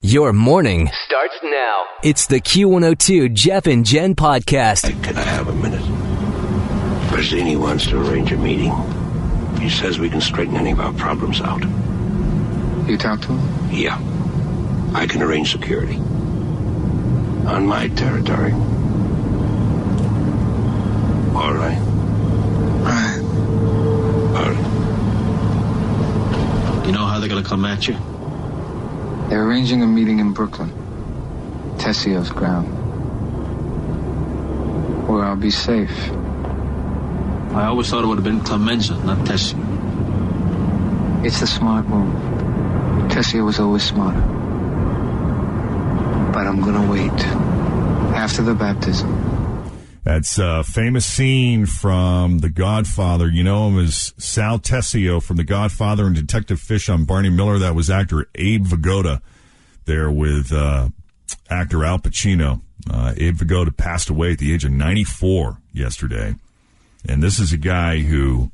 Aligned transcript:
Your 0.00 0.32
morning 0.32 0.88
starts 1.06 1.34
now. 1.42 1.82
It's 2.04 2.28
the 2.28 2.40
Q102 2.40 3.34
Jeff 3.34 3.66
and 3.66 3.84
Jen 3.84 4.14
podcast. 4.14 4.84
Can 5.02 5.16
I 5.16 5.22
have 5.22 5.48
a 5.48 5.52
minute? 5.52 5.82
Barzini 7.10 7.56
wants 7.58 7.88
to 7.88 8.00
arrange 8.00 8.30
a 8.30 8.36
meeting. 8.36 8.72
He 9.60 9.68
says 9.68 9.98
we 9.98 10.08
can 10.08 10.20
straighten 10.20 10.54
any 10.56 10.70
of 10.70 10.78
our 10.78 10.92
problems 10.92 11.40
out. 11.40 11.64
You 12.88 12.96
talk 12.96 13.22
to 13.22 13.32
him? 13.32 13.70
Yeah. 13.74 13.98
I 14.94 15.08
can 15.08 15.20
arrange 15.20 15.50
security. 15.50 15.96
On 15.96 17.66
my 17.66 17.88
territory. 17.88 18.52
All 21.34 21.54
right. 21.54 21.76
Right. 22.84 23.20
All 24.36 24.52
right. 24.52 24.64
You 26.86 26.92
know 26.92 27.04
how 27.04 27.18
they're 27.18 27.28
gonna 27.28 27.42
come 27.42 27.64
at 27.64 27.88
you? 27.88 27.96
They're 29.28 29.44
arranging 29.44 29.82
a 29.82 29.86
meeting 29.86 30.20
in 30.20 30.32
Brooklyn. 30.32 30.72
Tessio's 31.76 32.30
ground. 32.30 32.66
Where 35.06 35.22
I'll 35.22 35.36
be 35.36 35.50
safe. 35.50 36.10
I 37.52 37.66
always 37.66 37.90
thought 37.90 38.04
it 38.04 38.06
would 38.06 38.16
have 38.16 38.24
been 38.24 38.40
Clemenza, 38.40 38.94
not 39.04 39.18
Tessio. 39.26 39.58
It's 41.26 41.40
the 41.40 41.46
smart 41.46 41.86
move. 41.88 42.10
Tessio 43.10 43.44
was 43.44 43.60
always 43.60 43.82
smarter. 43.82 44.20
But 46.32 46.46
I'm 46.46 46.62
gonna 46.62 46.90
wait. 46.90 47.12
After 48.16 48.40
the 48.40 48.54
baptism. 48.54 49.27
That's 50.08 50.38
a 50.38 50.64
famous 50.64 51.04
scene 51.04 51.66
from 51.66 52.38
The 52.38 52.48
Godfather. 52.48 53.28
You 53.28 53.44
know 53.44 53.68
him 53.68 53.78
as 53.78 54.14
Sal 54.16 54.58
Tessio 54.58 55.22
from 55.22 55.36
The 55.36 55.44
Godfather 55.44 56.06
and 56.06 56.14
Detective 56.14 56.58
Fish 56.58 56.88
on 56.88 57.04
Barney 57.04 57.28
Miller. 57.28 57.58
That 57.58 57.74
was 57.74 57.90
actor 57.90 58.26
Abe 58.34 58.64
Vigoda 58.64 59.20
there 59.84 60.10
with 60.10 60.50
uh, 60.50 60.88
actor 61.50 61.84
Al 61.84 61.98
Pacino. 61.98 62.62
Uh, 62.90 63.12
Abe 63.18 63.36
Vigoda 63.36 63.76
passed 63.76 64.08
away 64.08 64.32
at 64.32 64.38
the 64.38 64.54
age 64.54 64.64
of 64.64 64.70
94 64.70 65.58
yesterday. 65.74 66.36
And 67.06 67.22
this 67.22 67.38
is 67.38 67.52
a 67.52 67.58
guy 67.58 67.98
who, 67.98 68.50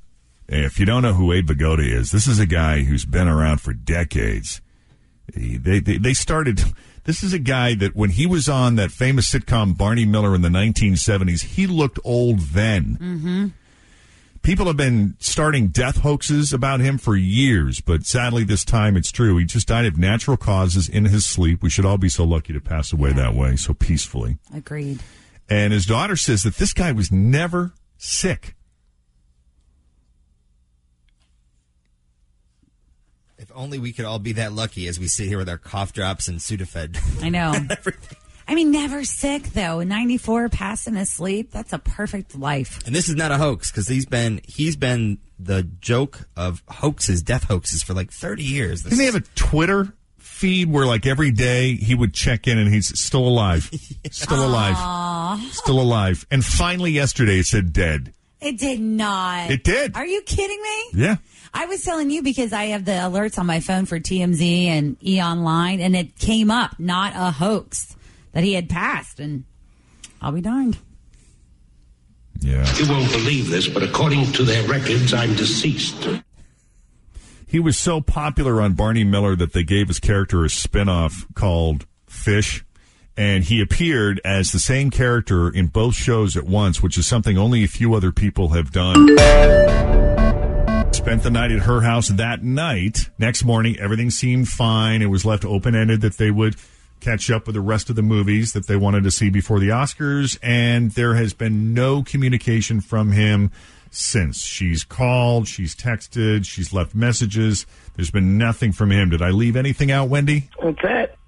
if 0.49 0.81
you 0.81 0.87
don't 0.87 1.05
know 1.05 1.15
who 1.15 1.33
Abe 1.33 1.51
Vigoda 1.51 1.89
is, 1.89 2.11
this 2.11 2.27
is 2.27 2.41
a 2.41 2.47
guy 2.47 2.83
who's 2.83 3.05
been 3.05 3.29
around 3.29 3.61
for 3.61 3.73
decades. 3.73 4.61
He, 5.33 5.57
they, 5.57 5.79
they, 5.79 5.99
they 5.99 6.15
started. 6.15 6.65
This 7.05 7.23
is 7.23 7.33
a 7.33 7.39
guy 7.39 7.75
that 7.75 7.95
when 7.95 8.11
he 8.11 8.27
was 8.27 8.49
on 8.49 8.77
that 8.77 8.91
famous 8.91 9.31
sitcom 9.31 9.77
Barney 9.77 10.07
Miller 10.07 10.35
in 10.35 10.43
the 10.43 10.49
1970s, 10.49 11.43
he 11.43 11.67
looked 11.67 11.99
old 12.03 12.41
then. 12.41 12.99
Mm-hmm. 13.01 13.47
People 14.43 14.67
have 14.67 14.77
been 14.77 15.17
starting 15.21 15.69
death 15.69 15.99
hoaxes 15.99 16.53
about 16.53 16.81
him 16.81 16.99
for 16.99 17.17
years, 17.17 17.81
but 17.81 18.05
sadly 18.05 18.45
this 18.45 18.65
time 18.65 18.97
it's 18.97 19.11
true. 19.11 19.39
He 19.39 19.45
just 19.47 19.69
died 19.69 19.87
of 19.87 19.97
natural 19.97 20.37
causes 20.37 20.89
in 20.89 21.07
his 21.07 21.25
sleep. 21.25 21.63
We 21.63 21.71
should 21.71 21.87
all 21.87 21.97
be 21.97 22.11
so 22.11 22.25
lucky 22.25 22.53
to 22.53 22.61
pass 22.61 22.93
away 22.93 23.13
that 23.13 23.35
way, 23.35 23.57
so 23.57 23.73
peacefully. 23.73 24.37
Agreed. 24.55 25.01
And 25.49 25.73
his 25.73 25.87
daughter 25.87 26.17
says 26.17 26.43
that 26.43 26.57
this 26.57 26.73
guy 26.73 26.93
was 26.93 27.11
never 27.11 27.73
sick. 27.97 28.55
If 33.39 33.51
only 33.55 33.79
we 33.79 33.93
could 33.93 34.05
all 34.05 34.19
be 34.19 34.33
that 34.35 34.53
lucky 34.53 34.87
as 34.89 34.99
we 34.99 35.09
sit 35.09 35.27
here 35.27 35.39
with 35.39 35.49
our 35.49 35.59
cough 35.59 35.93
drops 35.93 36.29
and 36.29 36.39
Sudafed. 36.39 37.23
I 37.23 37.29
know. 37.29 37.53
I 38.49 38.55
mean, 38.55 38.71
never 38.71 39.05
sick 39.05 39.45
though. 39.45 39.83
94, 39.83 40.51
passing 40.51 40.97
asleep. 40.97 41.51
That's 41.51 41.73
a 41.73 41.79
perfect 41.79 42.37
life. 42.37 42.85
And 42.87 42.95
this 42.95 43.09
is 43.09 43.15
not 43.15 43.33
a 43.33 43.39
hoax 43.39 43.71
because 43.71 43.89
he's 43.89 44.07
been 44.07 44.41
he's 44.47 44.77
been 44.77 45.19
the 45.39 45.63
joke 45.81 46.29
of 46.37 46.63
hoaxes, 46.69 47.23
death 47.23 47.45
hoaxes 47.45 47.83
for 47.83 47.95
like 47.95 48.11
thirty 48.11 48.45
years. 48.45 48.83
This 48.83 48.91
Didn't 48.91 49.01
he 49.01 49.07
have 49.07 49.15
a 49.17 49.27
Twitter 49.35 49.95
feed 50.19 50.71
where 50.71 50.87
like 50.87 51.07
every 51.07 51.31
day 51.31 51.75
he 51.77 51.95
would 51.95 52.13
check 52.13 52.47
in 52.47 52.59
and 52.59 52.73
he's 52.73 52.99
still 52.99 53.27
alive, 53.27 53.71
still 54.11 54.45
alive, 54.45 55.41
still 55.53 55.81
alive, 55.81 56.27
and 56.31 56.45
finally 56.45 56.93
yesterday 56.93 57.39
it 57.39 57.47
said 57.47 57.73
dead. 57.73 58.13
It 58.45 58.59
did 58.59 58.81
not. 58.81 59.51
It 59.51 59.65
did. 59.65 59.97
Are 59.97 60.07
you 60.07 60.23
kidding 60.23 60.61
me? 60.63 61.03
Yeah. 61.03 61.17
I 61.53 61.67
was 61.67 61.83
telling 61.83 62.11
you 62.11 62.23
because 62.23 62.53
I 62.53 62.67
have 62.67 62.85
the 62.85 62.93
alerts 62.93 63.39
on 63.39 63.47
my 63.47 63.61
phone 63.61 63.87
for 63.87 63.99
TMZ 63.99 64.67
and 64.67 64.97
E 65.03 65.23
Online, 65.23 65.81
and 65.81 65.95
it 65.95 66.19
came 66.19 66.51
up, 66.51 66.79
not 66.79 67.13
a 67.15 67.31
hoax, 67.31 67.97
that 68.33 68.45
he 68.45 68.55
had 68.55 68.69
passed, 68.69 69.21
and 69.21 69.45
I'll 70.21 70.33
be 70.33 70.41
darned. 70.41 70.79
Yeah. 72.41 72.71
You 72.77 72.89
won't 72.91 73.11
believe 73.13 73.49
this, 73.49 73.69
but 73.69 73.83
according 73.83 74.33
to 74.33 74.43
their 74.43 74.67
records, 74.69 75.15
I'm 75.15 75.35
deceased. 75.35 76.07
He 77.47 77.61
was 77.61 77.79
so 77.79 78.01
popular 78.01 78.61
on 78.61 78.73
Barney 78.73 79.05
Miller 79.05 79.37
that 79.37 79.53
they 79.53 79.63
gave 79.63 79.89
his 79.89 80.01
character 80.01 80.45
a 80.45 80.51
spin-off 80.51 81.27
called 81.35 81.87
Fish. 82.07 82.65
And 83.17 83.45
he 83.45 83.61
appeared 83.61 84.21
as 84.25 84.51
the 84.51 84.59
same 84.59 84.91
character 84.91 85.49
in 85.49 85.69
both 85.69 85.95
shows 85.95 86.37
at 86.37 86.45
once, 86.45 86.83
which 86.83 86.99
is 86.99 87.07
something 87.07 87.39
only 87.39 87.63
a 87.63 87.69
few 87.69 87.95
other 87.95 88.11
people 88.11 88.49
have 88.51 88.73
done. 88.73 89.09
Spent 90.93 91.23
the 91.23 91.31
night 91.31 91.53
at 91.53 91.61
her 91.61 91.83
house 91.83 92.09
that 92.09 92.43
night. 92.43 93.11
Next 93.19 93.45
morning, 93.45 93.79
everything 93.79 94.11
seemed 94.11 94.49
fine. 94.49 95.03
It 95.03 95.07
was 95.07 95.25
left 95.25 95.45
open 95.45 95.75
ended 95.75 96.01
that 96.01 96.17
they 96.17 96.31
would 96.31 96.57
catch 97.01 97.31
up 97.31 97.47
with 97.47 97.55
the 97.55 97.61
rest 97.61 97.91
of 97.91 97.97
the 97.97 98.03
movies 98.03 98.53
that 98.55 98.67
they 98.67 98.77
wanted 98.77 99.05
to 99.05 99.11
see 99.11 99.29
before 99.29 99.61
the 99.61 99.69
Oscars. 99.69 100.39
And 100.43 100.91
there 100.93 101.15
has 101.15 101.35
been 101.35 101.75
no 101.75 102.03
communication 102.03 102.81
from 102.81 103.13
him 103.13 103.51
since. 103.91 104.43
She's 104.45 104.83
called, 104.85 105.47
she's 105.47 105.77
texted, 105.77 106.47
she's 106.47 106.73
left 106.73 106.95
messages. 106.95 107.67
There's 107.95 108.11
been 108.11 108.39
nothing 108.39 108.73
from 108.73 108.91
him. 108.91 109.11
Did 109.11 109.23
I 109.23 109.31
leave 109.31 109.57
anything 109.57 109.91
out, 109.91 110.09
Wendy? 110.09 110.49
That's 110.63 110.79
it. 110.83 111.19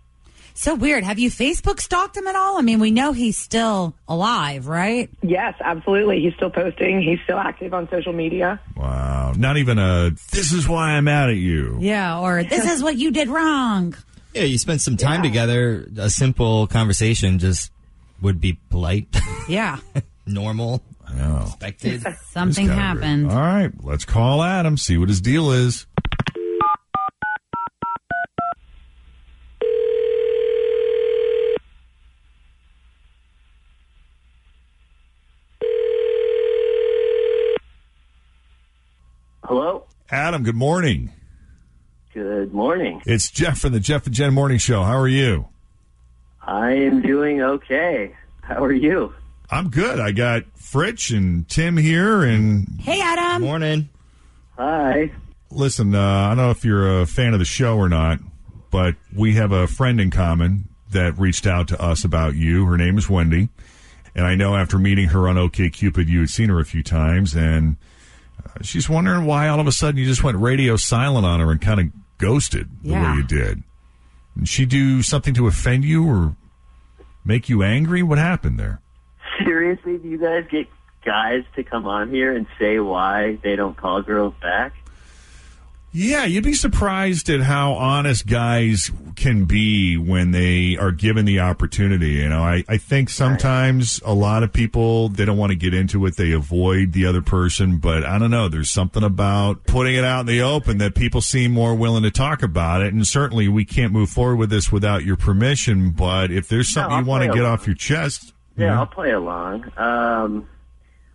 So 0.58 0.74
weird. 0.74 1.04
Have 1.04 1.18
you 1.18 1.30
Facebook 1.30 1.80
stalked 1.80 2.16
him 2.16 2.26
at 2.26 2.34
all? 2.34 2.58
I 2.58 2.62
mean, 2.62 2.80
we 2.80 2.90
know 2.90 3.12
he's 3.12 3.36
still 3.36 3.94
alive, 4.08 4.66
right? 4.66 5.10
Yes, 5.22 5.54
absolutely. 5.62 6.20
He's 6.22 6.34
still 6.34 6.48
posting. 6.50 7.02
He's 7.02 7.18
still 7.24 7.38
active 7.38 7.74
on 7.74 7.88
social 7.90 8.14
media. 8.14 8.58
Wow. 8.74 9.32
Not 9.36 9.58
even 9.58 9.78
a, 9.78 10.10
this 10.32 10.52
is 10.52 10.66
why 10.66 10.92
I'm 10.92 11.04
mad 11.04 11.28
at 11.28 11.36
you. 11.36 11.76
Yeah, 11.80 12.20
or 12.20 12.42
this 12.42 12.64
is 12.64 12.82
what 12.82 12.96
you 12.96 13.10
did 13.10 13.28
wrong. 13.28 13.94
Yeah, 14.32 14.42
you 14.44 14.56
spent 14.58 14.80
some 14.80 14.96
time 14.96 15.22
together. 15.22 15.86
A 15.98 16.08
simple 16.10 16.66
conversation 16.66 17.38
just 17.38 17.70
would 18.22 18.40
be 18.40 18.58
polite, 18.70 19.14
Yeah. 19.48 19.78
normal, 20.26 20.82
I 21.06 21.14
know. 21.16 21.42
expected. 21.46 22.02
Something 22.30 22.66
This 22.66 22.74
guy- 22.74 22.80
happened. 22.82 23.30
All 23.30 23.36
right, 23.38 23.70
let's 23.82 24.06
call 24.06 24.42
Adam, 24.42 24.76
see 24.78 24.96
what 24.96 25.10
his 25.10 25.20
deal 25.20 25.52
is. 25.52 25.86
Adam, 40.36 40.44
good 40.44 40.54
morning. 40.54 41.10
Good 42.12 42.52
morning. 42.52 43.00
It's 43.06 43.30
Jeff 43.30 43.58
from 43.58 43.72
the 43.72 43.80
Jeff 43.80 44.04
and 44.04 44.14
Jen 44.14 44.34
Morning 44.34 44.58
Show. 44.58 44.82
How 44.82 44.98
are 44.98 45.08
you? 45.08 45.48
I 46.42 46.72
am 46.72 47.00
doing 47.00 47.40
okay. 47.40 48.14
How 48.42 48.62
are 48.62 48.72
you? 48.72 49.14
I'm 49.50 49.70
good. 49.70 49.98
I 49.98 50.12
got 50.12 50.42
Fritz 50.54 51.08
and 51.08 51.48
Tim 51.48 51.78
here. 51.78 52.22
And 52.22 52.68
Hey, 52.82 53.00
Adam. 53.00 53.40
Morning. 53.44 53.88
Hi. 54.58 55.10
listen, 55.50 55.94
uh, 55.94 56.02
I 56.02 56.28
don't 56.28 56.36
know 56.36 56.50
if 56.50 56.66
you're 56.66 57.00
a 57.00 57.06
fan 57.06 57.32
of 57.32 57.38
the 57.38 57.46
show 57.46 57.78
or 57.78 57.88
not, 57.88 58.18
but 58.70 58.94
we 59.14 59.36
have 59.36 59.52
a 59.52 59.66
friend 59.66 59.98
in 60.02 60.10
common 60.10 60.68
that 60.92 61.18
reached 61.18 61.46
out 61.46 61.68
to 61.68 61.80
us 61.82 62.04
about 62.04 62.34
you. 62.34 62.66
Her 62.66 62.76
name 62.76 62.98
is 62.98 63.08
Wendy. 63.08 63.48
And 64.14 64.26
I 64.26 64.34
know 64.34 64.54
after 64.54 64.78
meeting 64.78 65.08
her 65.08 65.30
on 65.30 65.36
OkCupid, 65.36 66.08
you 66.08 66.20
had 66.20 66.28
seen 66.28 66.50
her 66.50 66.60
a 66.60 66.64
few 66.66 66.82
times, 66.82 67.34
and 67.34 67.76
she's 68.62 68.88
wondering 68.88 69.24
why 69.26 69.48
all 69.48 69.60
of 69.60 69.66
a 69.66 69.72
sudden 69.72 69.98
you 69.98 70.06
just 70.06 70.22
went 70.24 70.38
radio 70.38 70.76
silent 70.76 71.26
on 71.26 71.40
her 71.40 71.50
and 71.50 71.60
kind 71.60 71.80
of 71.80 71.86
ghosted 72.18 72.68
the 72.82 72.90
Yeah. 72.90 73.10
way 73.12 73.16
you 73.18 73.22
did. 73.24 73.62
Did 74.36 74.48
she 74.48 74.66
do 74.66 75.02
something 75.02 75.34
to 75.34 75.46
offend 75.46 75.84
you 75.84 76.06
or 76.06 76.36
make 77.24 77.48
you 77.48 77.62
angry? 77.62 78.02
What 78.02 78.18
happened 78.18 78.58
there? 78.58 78.80
Seriously, 79.44 79.98
do 79.98 80.08
you 80.08 80.18
guys 80.18 80.44
get 80.50 80.68
guys 81.04 81.44
to 81.54 81.62
come 81.62 81.86
on 81.86 82.10
here 82.10 82.34
and 82.34 82.46
say 82.58 82.78
why 82.80 83.38
they 83.42 83.56
don't 83.56 83.76
call 83.76 84.02
girls 84.02 84.34
back? 84.42 84.72
Yeah, 85.98 86.26
you'd 86.26 86.44
be 86.44 86.52
surprised 86.52 87.30
at 87.30 87.40
how 87.40 87.72
honest 87.72 88.26
guys 88.26 88.90
can 89.14 89.46
be 89.46 89.96
when 89.96 90.30
they 90.30 90.76
are 90.76 90.92
given 90.92 91.24
the 91.24 91.40
opportunity. 91.40 92.10
You 92.10 92.28
know, 92.28 92.42
I, 92.42 92.64
I 92.68 92.76
think 92.76 93.08
sometimes 93.08 94.02
a 94.04 94.12
lot 94.12 94.42
of 94.42 94.52
people, 94.52 95.08
they 95.08 95.24
don't 95.24 95.38
want 95.38 95.52
to 95.52 95.56
get 95.56 95.72
into 95.72 96.04
it. 96.04 96.18
They 96.18 96.32
avoid 96.32 96.92
the 96.92 97.06
other 97.06 97.22
person, 97.22 97.78
but 97.78 98.04
I 98.04 98.18
don't 98.18 98.30
know. 98.30 98.46
There's 98.50 98.70
something 98.70 99.02
about 99.02 99.64
putting 99.64 99.94
it 99.94 100.04
out 100.04 100.20
in 100.20 100.26
the 100.26 100.42
open 100.42 100.76
that 100.78 100.94
people 100.94 101.22
seem 101.22 101.52
more 101.52 101.74
willing 101.74 102.02
to 102.02 102.10
talk 102.10 102.42
about 102.42 102.82
it. 102.82 102.92
And 102.92 103.06
certainly 103.06 103.48
we 103.48 103.64
can't 103.64 103.90
move 103.90 104.10
forward 104.10 104.36
with 104.36 104.50
this 104.50 104.70
without 104.70 105.02
your 105.02 105.16
permission. 105.16 105.92
But 105.92 106.30
if 106.30 106.46
there's 106.46 106.68
something 106.68 106.92
I'll 106.92 107.00
you 107.04 107.08
want 107.08 107.22
to 107.22 107.28
get 107.28 107.38
along. 107.38 107.52
off 107.52 107.66
your 107.66 107.74
chest, 107.74 108.34
Yeah, 108.58 108.64
you 108.64 108.70
know, 108.70 108.80
I'll 108.80 108.86
play 108.86 109.12
along. 109.12 109.72
Um, 109.78 110.46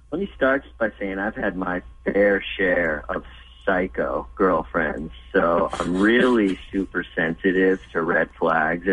let 0.09 0.19
me 0.21 0.31
start 0.35 0.63
by 0.79 0.91
saying 0.97 1.19
I've 1.19 1.35
had 1.35 1.55
my 1.55 1.83
fair 2.03 2.43
share 2.57 3.05
of 3.09 3.23
psycho 3.65 4.27
girlfriends, 4.35 5.11
so 5.33 5.69
I'm 5.71 5.97
really 5.97 6.59
super 6.71 7.05
sensitive 7.15 7.79
to 7.93 8.01
red 8.01 8.29
flags. 8.39 8.87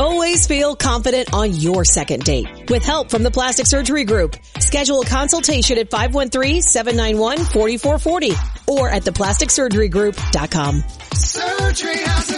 Always 0.00 0.46
feel 0.46 0.76
confident 0.76 1.34
on 1.34 1.52
your 1.52 1.84
second 1.84 2.22
date. 2.22 2.70
With 2.70 2.84
help 2.84 3.10
from 3.10 3.24
the 3.24 3.32
Plastic 3.32 3.66
Surgery 3.66 4.04
Group, 4.04 4.36
schedule 4.60 5.00
a 5.00 5.04
consultation 5.04 5.76
at 5.76 5.90
513-791-4440 5.90 8.68
or 8.68 8.88
at 8.88 9.02
theplasticsurgerygroup.com. 9.02 10.84
Surgery 11.14 11.98
has 11.98 12.30
an 12.30 12.36
art. 12.36 12.37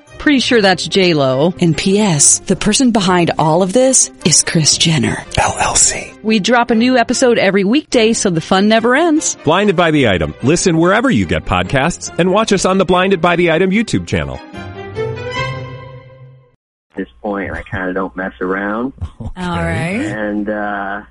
Pretty 0.21 0.39
sure 0.39 0.61
that's 0.61 0.85
J 0.87 1.15
Lo. 1.15 1.51
And 1.59 1.75
P.S. 1.75 2.39
The 2.39 2.55
person 2.55 2.91
behind 2.91 3.31
all 3.39 3.63
of 3.63 3.73
this 3.73 4.11
is 4.23 4.43
Kris 4.43 4.77
Jenner 4.77 5.15
LLC. 5.31 6.21
We 6.21 6.39
drop 6.39 6.69
a 6.69 6.75
new 6.75 6.95
episode 6.95 7.39
every 7.39 7.63
weekday, 7.63 8.13
so 8.13 8.29
the 8.29 8.39
fun 8.39 8.67
never 8.67 8.95
ends. 8.95 9.35
Blinded 9.43 9.75
by 9.75 9.89
the 9.89 10.07
item. 10.09 10.35
Listen 10.43 10.77
wherever 10.77 11.09
you 11.09 11.25
get 11.25 11.45
podcasts, 11.45 12.13
and 12.19 12.31
watch 12.31 12.53
us 12.53 12.65
on 12.65 12.77
the 12.77 12.85
Blinded 12.85 13.19
by 13.19 13.35
the 13.35 13.49
Item 13.49 13.71
YouTube 13.71 14.05
channel. 14.05 14.35
at 16.91 16.97
this 16.97 17.09
point, 17.23 17.51
I 17.51 17.63
kind 17.63 17.89
of 17.89 17.95
don't 17.95 18.15
mess 18.15 18.33
around. 18.41 18.93
All 19.19 19.29
right. 19.35 20.05
And 20.05 20.47
uh, 20.47 21.01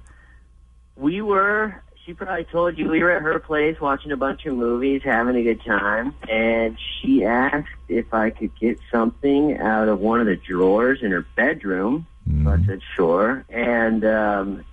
we 0.94 1.20
were, 1.20 1.82
she 2.10 2.14
probably 2.14 2.42
told 2.44 2.76
you, 2.76 2.88
we 2.88 3.00
were 3.04 3.12
at 3.12 3.22
her 3.22 3.38
place 3.38 3.80
watching 3.80 4.10
a 4.10 4.16
bunch 4.16 4.44
of 4.44 4.56
movies, 4.56 5.02
having 5.04 5.36
a 5.36 5.42
good 5.44 5.64
time. 5.64 6.12
And 6.28 6.76
she 6.80 7.24
asked 7.24 7.68
if 7.88 8.12
I 8.12 8.30
could 8.30 8.50
get 8.58 8.80
something 8.90 9.56
out 9.58 9.88
of 9.88 10.00
one 10.00 10.18
of 10.18 10.26
the 10.26 10.34
drawers 10.34 10.98
in 11.02 11.12
her 11.12 11.24
bedroom. 11.36 12.08
So 12.42 12.50
I 12.50 12.64
said, 12.66 12.80
sure. 12.96 13.44
And 13.48 14.04
um, 14.04 14.64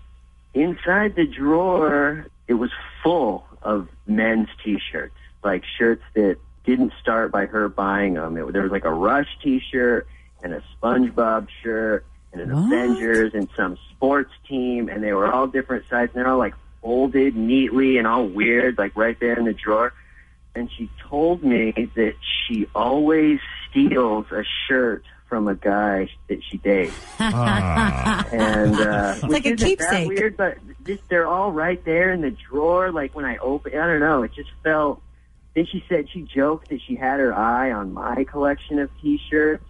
inside 0.55 1.15
the 1.15 1.27
drawer, 1.27 2.25
it 2.47 2.55
was 2.55 2.71
full 3.03 3.45
of 3.61 3.87
men's 4.07 4.49
T-shirts, 4.63 5.15
like 5.43 5.63
shirts 5.77 6.03
that 6.15 6.37
didn't 6.65 6.93
start 6.99 7.31
by 7.31 7.45
her 7.45 7.69
buying 7.69 8.15
them. 8.15 8.35
It, 8.37 8.51
there 8.51 8.63
was 8.63 8.71
like 8.71 8.85
a 8.85 8.93
Rush 8.93 9.29
T-shirt 9.43 10.07
and 10.41 10.53
a 10.53 10.63
SpongeBob 10.81 11.47
shirt 11.63 12.03
and 12.33 12.41
an 12.41 12.51
Avengers 12.51 13.33
and 13.35 13.47
some 13.55 13.77
sports 13.91 14.31
team, 14.47 14.89
and 14.89 15.03
they 15.03 15.13
were 15.13 15.31
all 15.31 15.45
different 15.45 15.85
sizes. 15.87 16.15
And 16.15 16.25
they're 16.25 16.31
all 16.31 16.39
like 16.39 16.55
folded 16.87 17.35
neatly 17.35 17.97
and 17.97 18.07
all 18.07 18.25
weird, 18.25 18.77
like 18.77 18.95
right 18.95 19.19
there 19.19 19.37
in 19.37 19.43
the 19.43 19.51
drawer. 19.51 19.91
And 20.55 20.71
she 20.71 20.89
told 21.09 21.43
me 21.43 21.73
that 21.95 22.13
she 22.47 22.65
always 22.73 23.39
steals 23.69 24.25
a 24.31 24.45
shirt 24.67 25.03
from 25.27 25.49
a 25.49 25.55
guy 25.55 26.09
that 26.29 26.41
she 26.45 26.55
dates. 26.59 26.95
and 27.19 28.75
uh, 28.79 29.15
It's 29.15 29.23
like 29.23 29.45
a 29.45 29.55
keepsake. 29.57 30.07
weird, 30.07 30.37
but 30.37 30.59
just 30.85 31.03
they're 31.09 31.27
all 31.27 31.51
right 31.51 31.83
there 31.83 32.13
in 32.13 32.21
the 32.21 32.31
drawer. 32.31 32.89
Like 32.93 33.13
when 33.13 33.25
I 33.25 33.35
open, 33.37 33.73
I 33.77 33.85
don't 33.85 33.99
know. 33.99 34.23
It 34.23 34.31
just 34.33 34.49
felt. 34.63 35.01
Then 35.55 35.65
she 35.65 35.83
said 35.89 36.07
she 36.09 36.21
joked 36.21 36.69
that 36.69 36.79
she 36.87 36.95
had 36.95 37.19
her 37.19 37.33
eye 37.35 37.71
on 37.73 37.91
my 37.91 38.23
collection 38.23 38.79
of 38.79 38.89
T-shirts. 39.01 39.65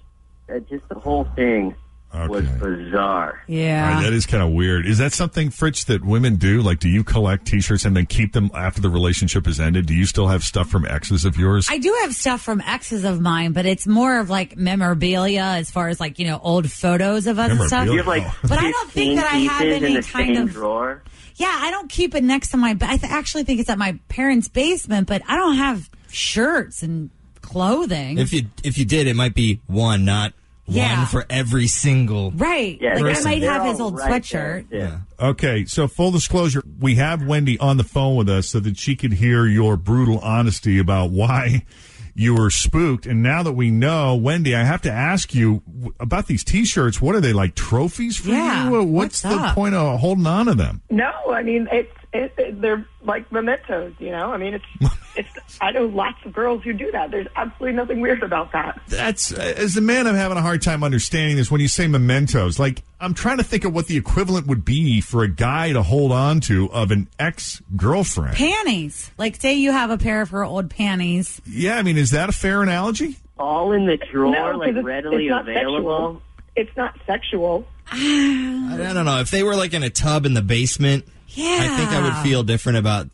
Uh, 0.47 0.59
just 0.59 0.87
the 0.87 0.99
whole 0.99 1.23
thing 1.35 1.73
was 2.13 2.45
bizarre. 2.45 3.43
All 3.89 3.93
right, 3.95 4.03
that 4.03 4.13
is 4.13 4.25
kind 4.25 4.41
of 4.41 4.51
weird. 4.51 4.85
Is 4.85 4.97
that 4.99 5.13
something, 5.13 5.49
Fritz, 5.49 5.83
that 5.85 6.03
women 6.03 6.35
do? 6.37 6.61
Like, 6.61 6.79
do 6.79 6.89
you 6.89 7.03
collect 7.03 7.45
T-shirts 7.45 7.85
and 7.85 7.95
then 7.95 8.05
keep 8.05 8.33
them 8.33 8.49
after 8.53 8.81
the 8.81 8.89
relationship 8.89 9.47
is 9.47 9.59
ended? 9.59 9.85
Do 9.85 9.93
you 9.93 10.05
still 10.05 10.27
have 10.27 10.43
stuff 10.43 10.69
from 10.69 10.85
exes 10.85 11.25
of 11.25 11.37
yours? 11.37 11.67
I 11.69 11.77
do 11.77 11.95
have 12.01 12.15
stuff 12.15 12.41
from 12.41 12.61
exes 12.61 13.03
of 13.03 13.19
mine, 13.21 13.51
but 13.51 13.65
it's 13.65 13.85
more 13.85 14.19
of 14.19 14.29
like 14.29 14.57
memorabilia 14.57 15.41
as 15.41 15.69
far 15.69 15.89
as 15.89 15.99
like, 15.99 16.17
you 16.19 16.25
know, 16.25 16.39
old 16.41 16.71
photos 16.71 17.27
of 17.27 17.39
us 17.39 17.51
and 17.51 17.61
stuff. 17.61 17.85
You 17.87 17.97
have 17.97 18.07
like 18.07 18.23
But 18.41 18.57
I 18.59 18.71
don't 18.71 18.91
think 18.91 19.19
that 19.19 19.31
I 19.31 19.37
have 19.37 19.61
pieces 19.61 19.77
in 19.77 19.83
any 19.83 19.95
the 19.95 20.01
kind 20.07 20.35
same 20.35 20.47
of 20.47 20.51
drawer. 20.51 21.03
Yeah, 21.35 21.53
I 21.53 21.69
don't 21.69 21.89
keep 21.89 22.15
it 22.15 22.23
next 22.23 22.49
to 22.49 22.57
my. 22.57 22.73
ba- 22.73 22.89
I 22.89 22.97
th- 22.97 23.11
actually 23.11 23.43
think 23.43 23.59
it's 23.59 23.69
at 23.69 23.77
my 23.77 23.99
parents' 24.07 24.47
basement, 24.47 25.07
but 25.07 25.21
I 25.27 25.35
don't 25.35 25.57
have 25.57 25.87
shirts 26.09 26.81
and 26.81 27.11
clothing. 27.41 28.17
If 28.17 28.33
you 28.33 28.47
if 28.63 28.77
you 28.77 28.85
did, 28.85 29.07
it 29.07 29.15
might 29.15 29.35
be 29.35 29.61
one, 29.67 30.03
not 30.03 30.33
Yeah. 30.67 30.97
one 30.97 31.05
for 31.07 31.25
every 31.29 31.67
single. 31.67 32.31
right, 32.31 32.77
Yeah, 32.81 32.95
like 32.95 33.17
I 33.17 33.21
might 33.23 33.41
have 33.43 33.65
his 33.65 33.79
old 33.79 33.97
right 33.97 34.21
sweatshirt. 34.21 34.65
Yeah. 34.71 34.99
Okay, 35.19 35.65
so 35.65 35.87
full 35.87 36.11
disclosure, 36.11 36.61
we 36.79 36.95
have 36.95 37.25
Wendy 37.25 37.57
on 37.59 37.77
the 37.77 37.83
phone 37.83 38.15
with 38.15 38.29
us 38.29 38.47
so 38.49 38.59
that 38.59 38.77
she 38.77 38.95
could 38.95 39.13
hear 39.13 39.45
your 39.45 39.77
brutal 39.77 40.19
honesty 40.19 40.77
about 40.79 41.09
why 41.11 41.65
you 42.13 42.35
were 42.35 42.49
spooked. 42.49 43.05
And 43.05 43.21
now 43.23 43.43
that 43.43 43.53
we 43.53 43.69
know, 43.69 44.15
Wendy, 44.15 44.55
I 44.55 44.63
have 44.63 44.81
to 44.81 44.91
ask 44.91 45.33
you 45.35 45.61
about 45.99 46.25
these 46.27 46.43
T-shirts. 46.43 46.99
What 46.99 47.15
are 47.15 47.21
they 47.21 47.31
like 47.33 47.53
trophies 47.55 48.17
for 48.17 48.29
Yeah, 48.29 48.65
you? 48.65 48.71
What's, 48.83 49.23
what's 49.23 49.35
the 49.35 49.41
up? 49.41 49.55
point 49.55 49.75
of 49.75 49.99
holding 49.99 50.25
on 50.27 50.47
to 50.47 50.55
them? 50.55 50.81
No, 50.89 51.11
I 51.31 51.43
mean 51.43 51.67
it's 51.71 51.91
it, 52.13 52.33
it, 52.37 52.59
they're 52.61 52.87
like 53.03 53.31
mementos. 53.31 53.93
You 53.99 54.09
know, 54.11 54.31
I 54.33 54.37
mean 54.37 54.55
it's 54.55 54.65
it's. 55.17 55.57
I 55.61 55.71
know 55.71 55.85
lots 55.85 56.17
of 56.25 56.33
girls 56.33 56.63
who 56.63 56.73
do 56.73 56.91
that. 56.91 57.11
There's 57.11 57.27
absolutely 57.35 57.75
nothing 57.75 57.99
weird 58.01 58.21
about 58.23 58.51
that. 58.53 58.79
That's 58.87 59.31
as 59.31 59.75
a 59.77 59.81
man, 59.81 60.07
I'm 60.07 60.15
having 60.15 60.37
a 60.37 60.41
hard 60.41 60.61
time 60.61 60.83
understanding 60.83 61.35
this. 61.37 61.49
When 61.51 61.61
you 61.61 61.67
say 61.67 61.87
mementos, 61.87 62.59
like 62.59 62.83
I'm 62.99 63.13
trying 63.13 63.37
to 63.37 63.43
think 63.43 63.65
of 63.65 63.73
what 63.73 63.87
the 63.87 63.97
equivalent 63.97 64.47
would 64.47 64.63
be 64.65 65.01
for 65.01 65.23
a 65.23 65.27
guy 65.27 65.73
to 65.73 65.81
hold 65.83 66.11
on 66.11 66.39
to 66.41 66.71
of 66.71 66.91
an 66.91 67.07
ex 67.19 67.61
girlfriend. 67.75 68.35
Panties. 68.35 69.11
Like, 69.17 69.35
say 69.41 69.55
you 69.55 69.71
have 69.71 69.89
a 69.89 69.97
pair 69.97 70.21
of 70.21 70.29
her 70.29 70.43
old 70.43 70.69
panties. 70.69 71.41
Yeah, 71.45 71.77
I 71.77 71.83
mean, 71.83 71.97
is 71.97 72.11
that 72.11 72.29
a 72.29 72.31
fair 72.33 72.61
analogy? 72.61 73.17
All 73.39 73.71
in 73.71 73.85
the 73.85 73.97
drawer, 74.11 74.31
No, 74.31 74.51
'cause 74.51 74.59
like 74.59 74.69
it's- 74.69 74.83
readily 74.85 75.25
it's 75.25 75.31
not 75.31 75.47
available. 75.49 76.07
Sexual. 76.13 76.21
It's 76.55 76.75
not 76.77 76.95
sexual. 77.05 77.67
I 77.91 78.75
don't 78.93 79.05
know 79.05 79.19
if 79.19 79.29
they 79.31 79.43
were 79.43 79.55
like 79.55 79.73
in 79.73 79.83
a 79.83 79.89
tub 79.89 80.25
in 80.25 80.33
the 80.33 80.41
basement. 80.41 81.05
Yeah, 81.29 81.59
I 81.61 81.67
think 81.77 81.89
I 81.91 82.01
would 82.01 82.15
feel 82.27 82.41
different 82.43 82.79
about. 82.79 83.07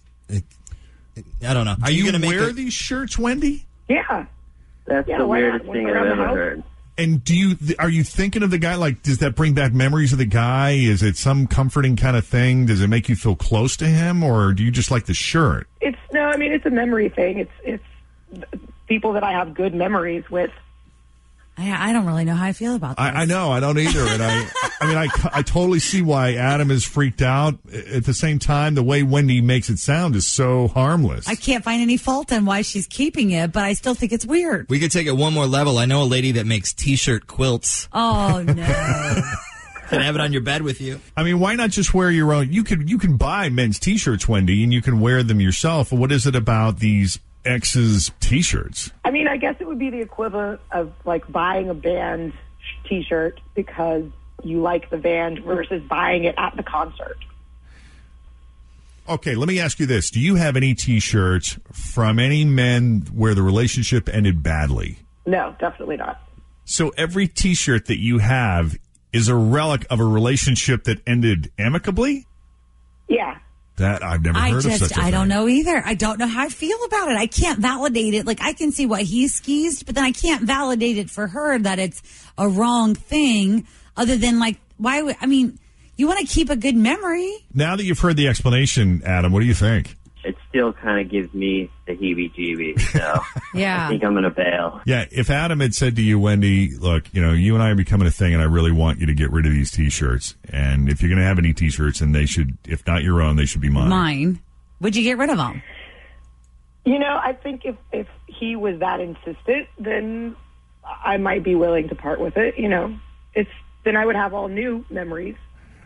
I 1.46 1.54
don't 1.54 1.66
know. 1.66 1.72
Are 1.82 1.88
Do 1.88 1.94
you, 1.96 2.06
you 2.06 2.12
going 2.12 2.22
to 2.22 2.28
wear 2.28 2.50
a- 2.50 2.54
these 2.54 2.74
shirts, 2.74 3.18
Wendy? 3.20 3.66
Yeah. 3.88 4.26
That's 4.86 5.08
Yeah, 5.08 5.20
the 5.20 5.28
weirdest 5.28 5.66
thing 5.72 5.88
I've 5.90 6.06
ever 6.08 6.28
heard. 6.28 6.64
And 6.98 7.24
do 7.24 7.36
you 7.36 7.56
are 7.80 7.90
you 7.90 8.04
thinking 8.04 8.44
of 8.44 8.52
the 8.52 8.60
guy? 8.60 8.76
Like, 8.76 9.02
does 9.02 9.18
that 9.20 9.36
bring 9.36 9.54
back 9.56 9.74
memories 9.74 10.12
of 10.12 10.20
the 10.20 10.26
guy? 10.26 10.72
Is 10.74 11.02
it 11.02 11.18
some 11.18 11.48
comforting 11.48 11.96
kind 11.96 12.16
of 12.16 12.24
thing? 12.26 12.68
Does 12.68 12.82
it 12.82 12.88
make 12.88 13.10
you 13.10 13.16
feel 13.16 13.36
close 13.36 13.76
to 13.78 13.86
him, 13.86 14.24
or 14.24 14.54
do 14.54 14.64
you 14.64 14.70
just 14.70 14.92
like 14.92 15.06
the 15.06 15.14
shirt? 15.16 15.68
It's 15.82 15.98
no, 16.12 16.22
I 16.26 16.38
mean 16.38 16.52
it's 16.52 16.68
a 16.68 16.70
memory 16.70 17.10
thing. 17.10 17.40
It's 17.40 17.52
it's 17.64 17.84
people 18.88 19.14
that 19.14 19.24
I 19.24 19.32
have 19.32 19.56
good 19.56 19.74
memories 19.74 20.30
with. 20.30 20.52
I, 21.58 21.90
I 21.90 21.94
don't 21.94 22.06
really 22.06 22.26
know 22.26 22.34
how 22.34 22.46
I 22.46 22.54
feel 22.54 22.76
about 22.76 22.98
that. 22.98 23.16
I, 23.16 23.22
I 23.22 23.26
know 23.26 23.52
I 23.52 23.60
don't 23.60 23.78
either, 23.78 24.02
and 24.02 24.24
I 24.24 24.48
I 24.82 24.88
mean 24.88 24.98
I 24.98 25.08
I 25.32 25.42
totally 25.42 25.80
see 25.80 26.02
why 26.02 26.34
Adam 26.34 26.72
is 26.72 26.84
freaked 26.84 27.22
out. 27.22 27.60
At 27.94 28.06
the 28.06 28.14
same 28.14 28.40
time, 28.40 28.76
the 28.76 28.84
way 28.84 29.04
Wendy 29.04 29.42
makes 29.42 29.70
it 29.70 29.78
sound 29.78 30.16
is 30.16 30.26
so 30.26 30.68
harmless. 30.68 31.28
I 31.28 31.36
can't 31.36 31.64
find 31.64 31.82
any 31.82 31.98
fault 31.98 32.32
in 32.32 32.46
why 32.46 32.64
she's 32.64 32.88
keeping 32.88 33.32
it, 33.32 33.52
but 33.52 33.64
I 33.64 33.74
still 33.74 33.94
think 33.94 34.12
it's 34.12 34.26
weird. 34.26 34.68
We 34.70 34.80
could 34.80 34.92
take 34.92 35.08
it 35.08 35.16
one 35.16 35.34
more 35.34 35.46
level. 35.46 35.78
I 35.78 35.86
know 35.86 36.02
a 36.02 36.06
lady 36.06 36.34
that 36.34 36.46
makes 36.46 36.74
T-shirt 36.74 37.28
quilts. 37.28 37.88
Oh 37.94 38.44
no! 38.48 38.54
Can 39.90 40.02
have 40.02 40.16
it 40.16 40.22
on 40.22 40.34
your 40.34 40.42
bed 40.42 40.64
with 40.64 40.82
you. 40.82 41.00
I 41.16 41.24
mean, 41.24 41.40
why 41.40 41.56
not 41.56 41.70
just 41.70 41.94
wear 41.94 42.10
your 42.10 42.34
own? 42.34 42.52
You 42.52 42.64
could 42.64 42.90
you 42.90 42.98
can 42.98 43.18
buy 43.18 43.50
men's 43.50 43.80
T-shirts, 43.80 44.28
Wendy, 44.28 44.64
and 44.64 44.74
you 44.74 44.82
can 44.82 45.00
wear 45.00 45.22
them 45.22 45.40
yourself. 45.40 45.92
What 45.92 46.12
is 46.12 46.26
it 46.26 46.36
about 46.36 46.80
these 46.80 47.20
ex's 47.46 48.12
T-shirts? 48.20 48.92
I 49.04 49.12
mean, 49.12 49.28
I 49.28 49.38
guess 49.38 49.56
it 49.60 49.68
would 49.68 49.80
be 49.80 49.90
the 49.90 50.02
equivalent 50.02 50.62
of 50.72 50.94
like 51.06 51.30
buying 51.32 51.70
a 51.70 51.74
band 51.74 52.34
T-shirt 52.88 53.40
because 53.56 54.06
you 54.44 54.62
like 54.62 54.90
the 54.90 54.98
band 54.98 55.44
versus 55.44 55.82
buying 55.84 56.26
it 56.26 56.36
at 56.38 56.56
the 56.56 56.64
concert. 56.64 57.18
Okay, 59.08 59.36
let 59.36 59.48
me 59.48 59.60
ask 59.60 59.80
you 59.80 59.86
this: 59.86 60.10
Do 60.10 60.20
you 60.20 60.36
have 60.36 60.56
any 60.56 60.74
T-shirts 60.74 61.60
from 61.72 62.20
any 62.20 62.46
men 62.46 63.06
where 63.14 63.36
the 63.36 63.42
relationship 63.42 64.08
ended 64.08 64.42
badly? 64.42 65.00
No, 65.26 65.56
definitely 65.60 65.98
not. 65.98 66.22
So 66.66 66.90
every 66.98 67.28
T-shirt 67.28 67.88
that 67.88 68.00
you 68.00 68.20
have 68.20 68.78
is 69.12 69.28
a 69.28 69.36
relic 69.36 69.86
of 69.90 70.00
a 70.00 70.06
relationship 70.06 70.86
that 70.86 71.02
ended 71.06 71.52
amicably. 71.58 72.26
Yeah. 73.08 73.38
That 73.78 74.04
I've 74.04 74.22
never 74.22 74.38
I 74.38 74.50
heard 74.50 74.58
of 74.58 74.64
just, 74.72 74.80
such 74.80 74.92
a 74.92 75.00
I 75.00 75.04
thing. 75.06 75.12
don't 75.14 75.28
know 75.28 75.48
either. 75.48 75.82
I 75.84 75.96
don't 75.96 76.20
know 76.20 76.28
how 76.28 76.44
I 76.44 76.50
feel 76.50 76.78
about 76.86 77.10
it. 77.10 77.18
I 77.18 77.26
can't 77.26 77.58
validate 77.60 78.14
it. 78.14 78.26
Like, 78.28 78.40
I 78.42 78.54
can 78.54 78.72
see 78.72 78.86
why 78.86 79.02
he 79.02 79.28
skeezed, 79.28 79.88
but 79.88 79.96
then 79.96 80.04
I 80.04 80.12
can't 80.12 80.44
validate 80.44 81.00
it 81.00 81.10
for 81.10 81.26
her 81.28 81.58
that 81.58 81.80
it's 81.80 82.04
a 82.38 82.48
wrong 82.48 82.94
thing, 82.94 83.66
other 83.98 84.16
than, 84.16 84.38
like, 84.38 84.58
why 84.78 85.02
would, 85.02 85.16
I 85.20 85.26
mean, 85.26 85.58
you 85.98 86.08
want 86.08 86.20
to 86.20 86.26
keep 86.28 86.52
a 86.52 86.56
good 86.56 86.76
memory. 86.76 87.34
Now 87.54 87.76
that 87.76 87.84
you've 87.84 88.00
heard 88.00 88.16
the 88.16 88.28
explanation, 88.28 89.02
Adam, 89.06 89.32
what 89.32 89.40
do 89.40 89.48
you 89.48 89.54
think? 89.56 89.96
It 90.24 90.38
still 90.48 90.72
kind 90.72 91.00
of 91.06 91.12
gives 91.12 91.34
me 91.34 91.70
the 91.86 91.94
heebie-jeebies. 91.94 92.80
So 92.92 93.20
Yeah. 93.54 93.88
I 93.88 93.90
think 93.90 94.04
I'm 94.04 94.14
gonna 94.14 94.30
bail. 94.30 94.82
Yeah, 94.86 95.06
if 95.12 95.30
Adam 95.30 95.60
had 95.60 95.76
said 95.76 95.96
to 95.98 96.02
you, 96.02 96.18
Wendy, 96.20 96.76
look, 96.78 97.14
you 97.14 97.22
know, 97.22 97.34
you 97.34 97.54
and 97.56 97.64
I 97.64 97.70
are 97.72 97.76
becoming 97.76 98.08
a 98.08 98.12
thing, 98.12 98.34
and 98.34 98.42
I 98.42 98.46
really 98.46 98.72
want 98.72 99.00
you 99.00 99.06
to 99.08 99.14
get 99.14 99.32
rid 99.32 99.46
of 99.46 99.52
these 99.52 99.72
T-shirts, 99.72 100.36
and 100.50 100.90
if 100.90 101.02
you're 101.02 101.10
going 101.10 101.20
to 101.20 101.26
have 101.26 101.38
any 101.40 101.54
T-shirts, 101.54 102.02
and 102.02 102.16
they 102.16 102.26
should, 102.26 102.58
if 102.68 102.86
not 102.88 103.04
your 103.04 103.22
own, 103.22 103.36
they 103.36 103.46
should 103.46 103.62
be 103.62 103.70
mine. 103.70 103.90
Mine. 103.90 104.40
Would 104.80 104.96
you 104.96 105.04
get 105.04 105.18
rid 105.18 105.30
of 105.30 105.38
them? 105.38 105.62
You 106.86 107.00
know, 107.00 107.20
I 107.22 107.34
think 107.34 107.62
if 107.66 107.76
if 107.92 108.08
he 108.28 108.56
was 108.56 108.80
that 108.80 109.00
insistent, 109.00 109.68
then 109.80 110.36
I 110.84 111.18
might 111.18 111.44
be 111.44 111.56
willing 111.56 111.88
to 111.90 111.96
part 111.96 112.20
with 112.20 112.36
it. 112.38 112.58
You 112.58 112.68
know, 112.68 112.98
it's 113.34 113.50
then 113.86 113.96
I 113.96 114.06
would 114.06 114.16
have 114.16 114.34
all 114.34 114.50
new 114.50 114.86
memories 114.90 115.36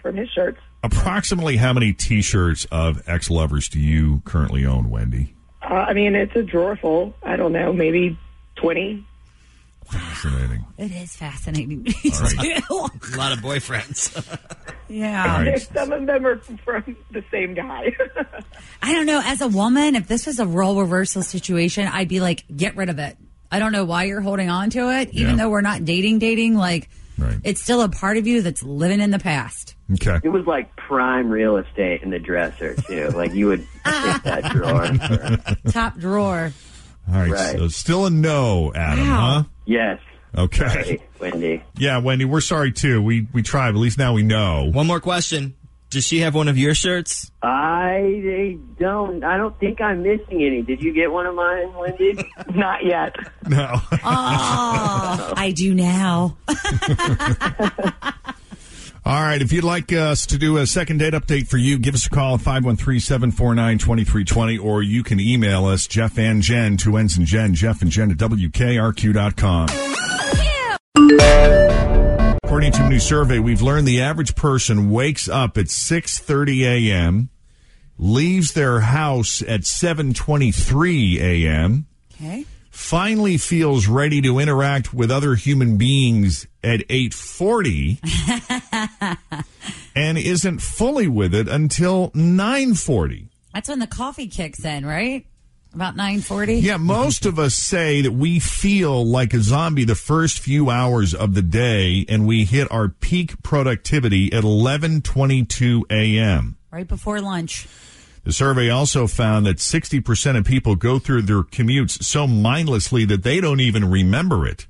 from 0.02 0.16
his 0.16 0.30
shirts. 0.30 0.60
Approximately 0.92 1.58
how 1.58 1.74
many 1.74 1.94
T-shirts 1.94 2.66
of 2.72 3.02
ex-lovers 3.08 3.70
do 3.70 3.80
you 3.80 4.22
currently 4.26 4.66
own, 4.66 4.90
Wendy? 4.90 5.34
Uh, 5.62 5.74
I 5.74 5.94
mean, 5.94 6.16
it's 6.16 6.36
a 6.36 6.44
drawer 6.44 6.76
full. 6.76 7.14
I 7.24 7.36
don't 7.36 7.52
know, 7.52 7.74
maybe 7.74 8.18
twenty. 8.56 9.06
Fascinating. 9.90 10.66
It 10.78 10.92
is 10.92 11.16
fascinating. 11.16 11.88
A 12.06 13.18
lot 13.18 13.32
of 13.32 13.40
boyfriends. 13.40 14.14
yeah. 14.90 15.34
All 15.38 15.42
right. 15.44 15.60
Some 15.74 15.92
of 15.92 16.06
them 16.06 16.24
are 16.26 16.38
from 16.64 16.96
the 17.10 17.24
same 17.32 17.56
guy. 17.56 17.96
I 18.84 18.94
don't 18.94 19.08
know. 19.08 19.20
As 19.26 19.42
a 19.42 19.48
woman, 19.48 19.96
if 19.96 20.08
this 20.08 20.28
was 20.28 20.38
a 20.40 20.46
role 20.46 20.80
reversal 20.80 21.24
situation, 21.24 21.88
I'd 21.88 22.10
be 22.10 22.20
like, 22.20 22.44
get 22.56 22.76
rid 22.76 22.90
of 22.90 23.00
it. 23.00 23.18
I 23.52 23.58
don't 23.58 23.72
know 23.72 23.86
why 23.86 24.04
you're 24.04 24.22
holding 24.22 24.52
on 24.52 24.70
to 24.72 24.92
it, 25.00 25.10
even 25.14 25.32
Yeah. 25.38 25.44
though 25.46 25.50
we're 25.50 25.62
not 25.62 25.84
dating, 25.84 26.20
dating. 26.20 26.54
Like, 26.56 26.90
Right. 27.18 27.38
it's 27.44 27.60
still 27.64 27.82
a 27.82 27.90
part 27.90 28.18
of 28.18 28.28
you 28.28 28.44
that's 28.44 28.62
living 28.62 29.00
in 29.00 29.10
the 29.10 29.18
past. 29.20 29.74
Okay. 29.94 30.20
It 30.24 30.30
was 30.30 30.46
like 30.46 30.76
prime 30.76 31.30
real 31.30 31.58
estate 31.58 32.02
in 32.04 32.10
the 32.10 32.20
dresser 32.20 32.76
too. 32.76 33.10
like 33.10 33.34
you 33.34 33.48
would 33.48 33.60
pick 33.86 34.24
that 34.24 34.52
drawer. 34.52 35.72
Top 35.72 35.98
drawer. 35.98 36.52
All 37.10 37.14
right. 37.16 37.32
Right. 37.32 37.58
So 37.58 37.68
still 37.70 38.06
a 38.06 38.10
no, 38.10 38.74
Adam, 38.76 39.06
huh? 39.06 39.44
Yes. 39.66 40.00
Okay. 40.38 40.68
Sorry, 40.68 41.02
Wendy. 41.20 41.64
Yeah, 41.78 42.00
Wendy, 42.00 42.26
we're 42.26 42.42
sorry 42.42 42.72
too. 42.74 43.02
We 43.02 43.28
we 43.34 43.42
tried, 43.44 43.70
at 43.70 43.76
least 43.76 43.98
now 43.98 44.14
we 44.14 44.24
know. 44.24 44.70
One 44.72 44.88
more 44.88 45.00
question. 45.00 45.56
Does 45.90 46.06
she 46.06 46.20
have 46.20 46.36
one 46.36 46.50
of 46.50 46.58
your 46.58 46.76
shirts? 46.76 47.32
I 47.42 48.58
don't. 48.78 49.24
I 49.24 49.38
don't 49.38 49.58
think 49.58 49.80
I'm 49.80 50.04
missing 50.04 50.44
any. 50.44 50.62
Did 50.62 50.82
you 50.82 50.94
get 50.94 51.10
one 51.14 51.26
of 51.26 51.34
mine, 51.34 51.74
Wendy? 51.76 52.14
Not 52.54 52.84
yet. 52.84 53.16
No. 53.48 53.70
Oh, 54.04 55.34
I 55.38 55.54
do 55.56 55.74
now. 55.74 56.36
All 59.08 59.22
right. 59.22 59.42
If 59.42 59.54
you'd 59.54 59.64
like 59.64 59.94
us 59.94 60.26
to 60.28 60.38
do 60.38 60.58
a 60.58 60.68
second 60.68 60.98
date 60.98 61.14
update 61.14 61.48
for 61.48 61.56
you, 61.56 61.80
give 61.80 61.96
us 61.96 62.08
a 62.08 62.10
call 62.10 62.36
at 62.36 62.42
513-749-2320, 62.42 64.62
or 64.62 64.84
you 64.84 65.02
can 65.02 65.22
email 65.22 65.66
us, 65.66 65.88
Jeff 65.88 66.18
and 66.20 66.42
Jen, 66.42 66.76
two 66.76 66.98
N's 66.98 67.16
and 67.18 67.26
Jen, 67.26 67.54
Jeff 67.54 67.82
and 67.82 67.90
Jen 67.90 68.12
at 68.12 68.18
WKRQ.com. 68.18 69.70
According 72.44 72.74
to 72.74 72.86
a 72.86 72.90
new 72.90 73.00
survey, 73.00 73.40
we've 73.40 73.62
learned 73.62 73.88
the 73.88 74.02
average 74.02 74.36
person 74.36 74.92
wakes 74.92 75.30
up 75.30 75.58
at 75.58 75.68
6.30 75.68 76.90
a.m., 76.90 77.30
leaves 77.98 78.52
their 78.54 78.82
house 78.82 79.42
at 79.42 79.62
7.23 79.62 81.16
a.m., 81.22 81.86
Okay. 82.16 82.44
finally 82.72 83.38
feels 83.38 83.88
ready 83.88 84.20
to 84.22 84.40
interact 84.40 84.94
with 84.94 85.10
other 85.12 85.36
human 85.36 85.78
beings 85.78 86.46
at 86.64 86.80
8:40 86.90 88.00
and 89.96 90.18
isn't 90.18 90.60
fully 90.60 91.08
with 91.08 91.34
it 91.34 91.48
until 91.48 92.12
9:40. 92.12 93.28
That's 93.54 93.70
when 93.70 93.80
the 93.80 93.88
coffee 93.88 94.28
kicks 94.28 94.64
in, 94.64 94.86
right? 94.86 95.26
About 95.74 95.96
940? 95.96 96.56
Yeah, 96.56 96.78
most 96.78 97.26
of 97.26 97.38
us 97.38 97.54
say 97.54 98.02
that 98.02 98.12
we 98.12 98.40
feel 98.40 99.06
like 99.06 99.34
a 99.34 99.42
zombie 99.42 99.84
the 99.84 99.96
first 99.96 100.40
few 100.40 100.70
hours 100.70 101.14
of 101.14 101.34
the 101.34 101.42
day 101.42 102.06
and 102.08 102.26
we 102.26 102.46
hit 102.46 102.72
our 102.72 102.88
peak 102.88 103.42
productivity 103.44 104.32
at 104.34 104.44
11:22 104.44 105.84
a.m. 105.90 106.58
Right 106.72 106.88
before 106.88 107.22
lunch. 107.22 107.68
The 108.24 108.34
survey 108.34 108.70
also 108.70 109.08
found 109.08 109.46
that 109.46 109.58
60% 109.58 110.38
of 110.38 110.44
people 110.44 110.76
go 110.76 111.00
through 111.00 111.22
their 111.22 111.44
commutes 111.44 112.04
so 112.04 112.28
mindlessly 112.28 113.06
that 113.06 113.24
they 113.24 113.40
don't 113.40 113.62
even 113.62 113.90
remember 113.90 114.46
it. 114.46 114.68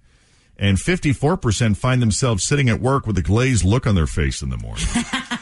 And 0.60 0.78
54% 0.78 1.78
find 1.78 2.02
themselves 2.02 2.44
sitting 2.44 2.68
at 2.68 2.82
work 2.82 3.06
with 3.06 3.18
a 3.18 3.22
glazed 3.22 3.64
look 3.64 3.86
on 3.86 3.94
their 3.94 4.08
face 4.08 4.42
in 4.42 4.50
the 4.50 4.58
morning. 4.58 4.86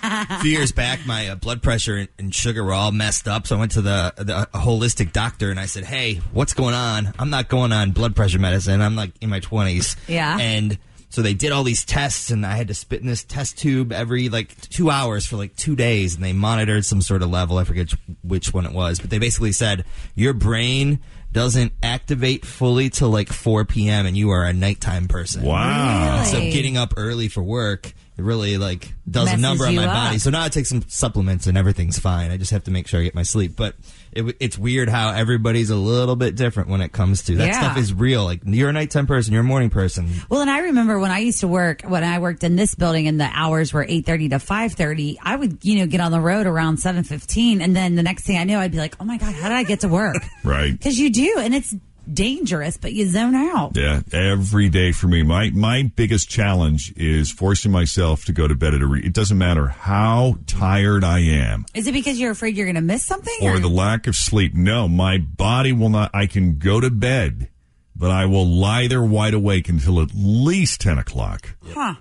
a 0.03 0.39
few 0.41 0.51
years 0.51 0.71
back, 0.71 1.05
my 1.05 1.29
uh, 1.29 1.35
blood 1.35 1.63
pressure 1.63 1.95
and, 1.95 2.09
and 2.17 2.35
sugar 2.35 2.63
were 2.63 2.73
all 2.73 2.91
messed 2.91 3.27
up. 3.27 3.47
So 3.47 3.55
I 3.55 3.59
went 3.59 3.71
to 3.73 3.81
the, 3.81 4.13
the 4.17 4.49
holistic 4.53 5.13
doctor 5.13 5.51
and 5.51 5.59
I 5.59 5.67
said, 5.67 5.85
"Hey, 5.85 6.15
what's 6.33 6.53
going 6.53 6.75
on? 6.75 7.13
I'm 7.17 7.29
not 7.29 7.47
going 7.47 7.71
on 7.71 7.91
blood 7.91 8.15
pressure 8.15 8.39
medicine. 8.39 8.81
I'm 8.81 8.95
like 8.95 9.11
in 9.21 9.29
my 9.29 9.39
20s." 9.39 9.95
Yeah. 10.07 10.37
And 10.37 10.77
so 11.09 11.21
they 11.21 11.33
did 11.33 11.53
all 11.53 11.63
these 11.63 11.85
tests, 11.85 12.29
and 12.29 12.45
I 12.45 12.57
had 12.57 12.67
to 12.67 12.73
spit 12.73 12.99
in 12.99 13.07
this 13.07 13.23
test 13.23 13.57
tube 13.57 13.93
every 13.93 14.27
like 14.27 14.59
two 14.59 14.89
hours 14.89 15.25
for 15.25 15.37
like 15.37 15.55
two 15.55 15.75
days, 15.75 16.15
and 16.15 16.23
they 16.23 16.33
monitored 16.33 16.83
some 16.83 16.99
sort 16.99 17.21
of 17.21 17.29
level. 17.29 17.57
I 17.57 17.63
forget 17.63 17.93
which 18.21 18.53
one 18.53 18.65
it 18.65 18.73
was, 18.73 18.99
but 18.99 19.09
they 19.09 19.19
basically 19.19 19.53
said 19.53 19.85
your 20.13 20.33
brain 20.33 20.99
doesn't 21.35 21.73
activate 21.83 22.45
fully 22.45 22.89
till 22.89 23.09
like 23.09 23.27
4 23.27 23.65
p.m. 23.65 24.05
and 24.05 24.15
you 24.15 24.29
are 24.29 24.45
a 24.45 24.53
nighttime 24.53 25.09
person. 25.09 25.43
Wow. 25.43 26.23
So 26.23 26.39
getting 26.39 26.77
up 26.77 26.93
early 26.95 27.27
for 27.27 27.43
work, 27.43 27.87
it 28.17 28.21
really 28.23 28.57
like 28.57 28.93
does 29.09 29.25
Messes 29.25 29.39
a 29.39 29.41
number 29.41 29.65
on 29.67 29.75
my 29.75 29.85
up. 29.85 29.93
body. 29.93 30.17
So 30.17 30.29
now 30.29 30.43
I 30.43 30.47
take 30.47 30.65
some 30.65 30.83
supplements 30.87 31.45
and 31.45 31.57
everything's 31.57 31.99
fine. 31.99 32.31
I 32.31 32.37
just 32.37 32.51
have 32.51 32.63
to 32.63 32.71
make 32.71 32.87
sure 32.87 33.01
I 33.01 33.03
get 33.03 33.15
my 33.15 33.23
sleep. 33.23 33.57
But 33.57 33.75
it, 34.15 34.35
it's 34.39 34.57
weird 34.57 34.89
how 34.89 35.11
everybody's 35.11 35.69
a 35.69 35.75
little 35.75 36.15
bit 36.15 36.35
different 36.35 36.69
when 36.69 36.81
it 36.81 36.91
comes 36.91 37.23
to 37.23 37.35
that 37.35 37.47
Yeah. 37.47 37.59
stuff. 37.59 37.77
Is 37.77 37.93
real. 37.93 38.23
Like 38.23 38.41
you're 38.45 38.69
a 38.69 38.73
nighttime 38.73 39.07
person, 39.07 39.33
you're 39.33 39.41
a 39.41 39.45
morning 39.45 39.69
person. 39.69 40.09
Well, 40.29 40.41
and 40.41 40.49
I 40.49 40.59
remember 40.59 40.97
when 40.99 41.11
I 41.11 41.19
used 41.19 41.41
to 41.41 41.47
work, 41.47 41.81
when 41.83 42.03
I 42.03 42.19
worked 42.19 42.43
in 42.43 42.55
this 42.55 42.75
building 42.75 43.07
and 43.07 43.19
the 43.19 43.29
hours 43.33 43.73
were 43.73 43.85
8.30 43.85 44.29
to 44.31 44.35
5.30, 44.37 45.17
I 45.21 45.35
would, 45.35 45.59
you 45.63 45.79
know, 45.79 45.87
get 45.87 45.99
on 46.01 46.11
the 46.11 46.19
road 46.21 46.47
around 46.47 46.77
7.15. 46.77 47.61
And 47.61 47.75
then 47.75 47.95
the 47.95 48.03
next 48.03 48.23
thing 48.25 48.37
I 48.37 48.43
knew, 48.45 48.57
I'd 48.57 48.71
be 48.71 48.77
like, 48.77 48.95
oh 48.99 49.03
my 49.05 49.17
God, 49.17 49.33
how 49.33 49.49
did 49.49 49.55
I 49.57 49.63
get 49.63 49.81
to 49.81 49.87
work? 49.87 50.15
Right. 50.43 50.71
Because 50.71 50.99
you 50.99 51.09
do. 51.11 51.35
And 51.39 51.55
it's 51.55 51.73
dangerous, 52.11 52.77
but 52.77 52.93
you 52.93 53.07
zone 53.07 53.35
out. 53.35 53.75
Yeah, 53.75 54.01
every 54.11 54.69
day 54.69 54.91
for 54.91 55.07
me. 55.07 55.23
My 55.23 55.49
my 55.51 55.83
biggest 55.95 56.29
challenge 56.29 56.93
is 56.95 57.31
forcing 57.31 57.71
myself 57.71 58.25
to 58.25 58.33
go 58.33 58.47
to 58.47 58.55
bed 58.55 58.73
at 58.73 58.81
a 58.81 58.87
re- 58.87 59.01
it 59.05 59.13
doesn't 59.13 59.37
matter 59.37 59.67
how 59.67 60.37
tired 60.47 61.03
I 61.03 61.19
am 61.19 61.65
Is 61.73 61.87
it 61.87 61.93
because 61.93 62.19
you're 62.19 62.31
afraid 62.31 62.55
you're 62.55 62.65
going 62.65 62.75
to 62.75 62.81
miss 62.81 63.03
something? 63.03 63.35
or 63.41 63.59
the 63.59 63.67
lack 63.69 64.07
of 64.07 64.15
sleep. 64.15 64.53
No, 64.53 64.87
my 64.87 65.17
body 65.17 65.71
will 65.73 65.89
not 65.89 66.11
I 66.13 66.27
can 66.27 66.57
go 66.57 66.79
to 66.79 66.89
bed, 66.89 67.49
but 67.95 68.11
I 68.11 68.25
will 68.25 68.45
lie 68.47 68.87
there 68.87 69.03
wide 69.03 69.33
awake 69.33 69.69
until 69.69 70.01
at 70.01 70.09
least 70.13 70.81
ten 70.81 70.97
o'clock. 70.97 71.55
Huh. 71.63 71.95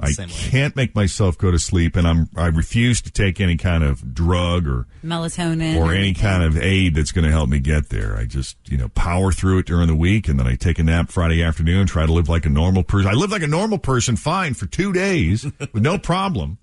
I 0.00 0.12
can't 0.28 0.74
make 0.76 0.94
myself 0.94 1.36
go 1.38 1.50
to 1.50 1.58
sleep 1.58 1.96
and 1.96 2.06
I'm 2.06 2.28
I 2.36 2.46
refuse 2.46 3.00
to 3.02 3.10
take 3.10 3.40
any 3.40 3.56
kind 3.56 3.82
of 3.84 4.14
drug 4.14 4.66
or 4.66 4.86
Melatonin. 5.04 5.76
or 5.76 5.92
any 5.92 6.14
kind 6.14 6.42
of 6.42 6.56
aid 6.56 6.94
that's 6.94 7.12
going 7.12 7.24
to 7.24 7.30
help 7.30 7.48
me 7.48 7.58
get 7.58 7.88
there. 7.88 8.16
I 8.16 8.24
just, 8.24 8.56
you 8.66 8.76
know, 8.76 8.88
power 8.88 9.32
through 9.32 9.58
it 9.58 9.66
during 9.66 9.88
the 9.88 9.94
week 9.94 10.28
and 10.28 10.38
then 10.38 10.46
I 10.46 10.54
take 10.54 10.78
a 10.78 10.82
nap 10.82 11.10
Friday 11.10 11.42
afternoon, 11.42 11.86
try 11.86 12.06
to 12.06 12.12
live 12.12 12.28
like 12.28 12.46
a 12.46 12.50
normal 12.50 12.82
person. 12.84 13.10
I 13.10 13.14
live 13.14 13.30
like 13.30 13.42
a 13.42 13.46
normal 13.48 13.78
person 13.78 14.16
fine 14.16 14.54
for 14.54 14.66
two 14.66 14.92
days 14.92 15.44
with 15.72 15.82
no 15.82 15.98
problem. 15.98 16.58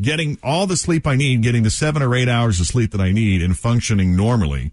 Getting 0.00 0.38
all 0.44 0.66
the 0.68 0.76
sleep 0.76 1.06
I 1.06 1.16
need, 1.16 1.42
getting 1.42 1.64
the 1.64 1.70
seven 1.70 2.02
or 2.02 2.14
eight 2.14 2.28
hours 2.28 2.60
of 2.60 2.66
sleep 2.66 2.92
that 2.92 3.00
I 3.00 3.10
need 3.10 3.42
and 3.42 3.58
functioning 3.58 4.14
normally 4.14 4.70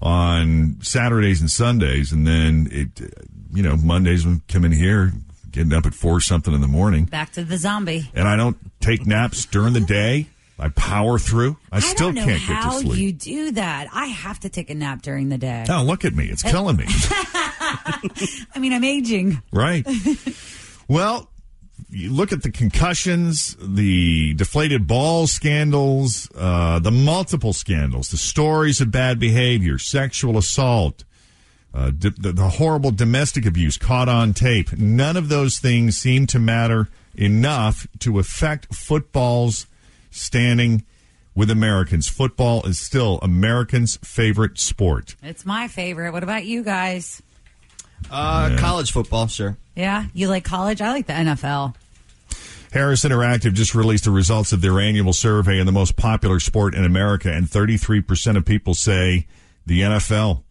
on 0.00 0.78
Saturdays 0.82 1.40
and 1.40 1.50
Sundays. 1.50 2.12
And 2.12 2.26
then 2.26 2.68
it, 2.70 3.00
you 3.52 3.62
know, 3.62 3.76
Mondays 3.76 4.24
when 4.26 4.36
I 4.48 4.52
come 4.52 4.64
in 4.64 4.72
here, 4.72 5.12
getting 5.56 5.72
up 5.72 5.86
at 5.86 5.94
four 5.94 6.20
something 6.20 6.52
in 6.52 6.60
the 6.60 6.68
morning 6.68 7.06
Back 7.06 7.32
to 7.32 7.42
the 7.42 7.56
zombie. 7.56 8.10
and 8.14 8.28
I 8.28 8.36
don't 8.36 8.58
take 8.80 9.06
naps 9.06 9.46
during 9.46 9.72
the 9.72 9.80
day. 9.80 10.26
I 10.58 10.68
power 10.68 11.18
through. 11.18 11.56
I, 11.72 11.76
I 11.78 11.80
still 11.80 12.12
can't 12.12 12.42
get 12.46 12.62
to 12.62 12.70
sleep. 12.72 12.98
you 12.98 13.12
do 13.12 13.50
that. 13.52 13.88
I 13.92 14.06
have 14.06 14.40
to 14.40 14.48
take 14.50 14.68
a 14.70 14.74
nap 14.74 15.02
during 15.02 15.28
the 15.30 15.36
day. 15.38 15.64
Oh, 15.68 15.82
look 15.82 16.04
at 16.04 16.14
me. 16.14 16.26
It's 16.26 16.42
killing 16.42 16.76
me. 16.76 16.84
I 16.88 18.58
mean, 18.58 18.72
I'm 18.72 18.84
aging. 18.84 19.42
right. 19.52 19.86
Well, 20.88 21.28
you 21.90 22.10
look 22.12 22.32
at 22.32 22.42
the 22.42 22.50
concussions, 22.50 23.56
the 23.60 24.34
deflated 24.34 24.86
ball 24.86 25.26
scandals, 25.26 26.30
uh, 26.36 26.78
the 26.78 26.90
multiple 26.90 27.52
scandals, 27.52 28.10
the 28.10 28.16
stories 28.16 28.80
of 28.80 28.90
bad 28.90 29.18
behavior, 29.18 29.78
sexual 29.78 30.38
assault, 30.38 31.04
uh, 31.76 31.90
d- 31.90 32.10
the, 32.16 32.32
the 32.32 32.48
horrible 32.48 32.90
domestic 32.90 33.44
abuse 33.44 33.76
caught 33.76 34.08
on 34.08 34.32
tape. 34.32 34.72
None 34.78 35.16
of 35.16 35.28
those 35.28 35.58
things 35.58 35.96
seem 35.98 36.26
to 36.28 36.38
matter 36.38 36.88
enough 37.14 37.86
to 38.00 38.18
affect 38.18 38.74
football's 38.74 39.66
standing 40.10 40.84
with 41.34 41.50
Americans. 41.50 42.08
Football 42.08 42.64
is 42.66 42.78
still 42.78 43.18
Americans' 43.20 43.98
favorite 44.02 44.58
sport. 44.58 45.16
It's 45.22 45.44
my 45.44 45.68
favorite. 45.68 46.12
What 46.12 46.22
about 46.22 46.46
you 46.46 46.62
guys? 46.62 47.22
Uh, 48.10 48.50
Yeah. 48.52 48.58
college 48.58 48.90
football, 48.92 49.26
sure. 49.26 49.56
Yeah, 49.74 50.06
you 50.14 50.28
like 50.28 50.44
college? 50.44 50.80
I 50.80 50.90
like 50.92 51.06
the 51.06 51.12
NFL. 51.12 51.74
Harris 52.72 53.04
Interactive 53.04 53.52
just 53.54 53.74
released 53.74 54.04
the 54.04 54.10
results 54.10 54.52
of 54.52 54.60
their 54.60 54.80
annual 54.80 55.12
survey 55.12 55.60
on 55.60 55.66
the 55.66 55.72
most 55.72 55.96
popular 55.96 56.40
sport 56.40 56.74
in 56.74 56.84
America, 56.84 57.30
and 57.32 57.46
33% 57.46 58.36
of 58.36 58.44
people 58.44 58.74
say 58.74 59.26
the 59.66 59.80
NFL 59.82 60.42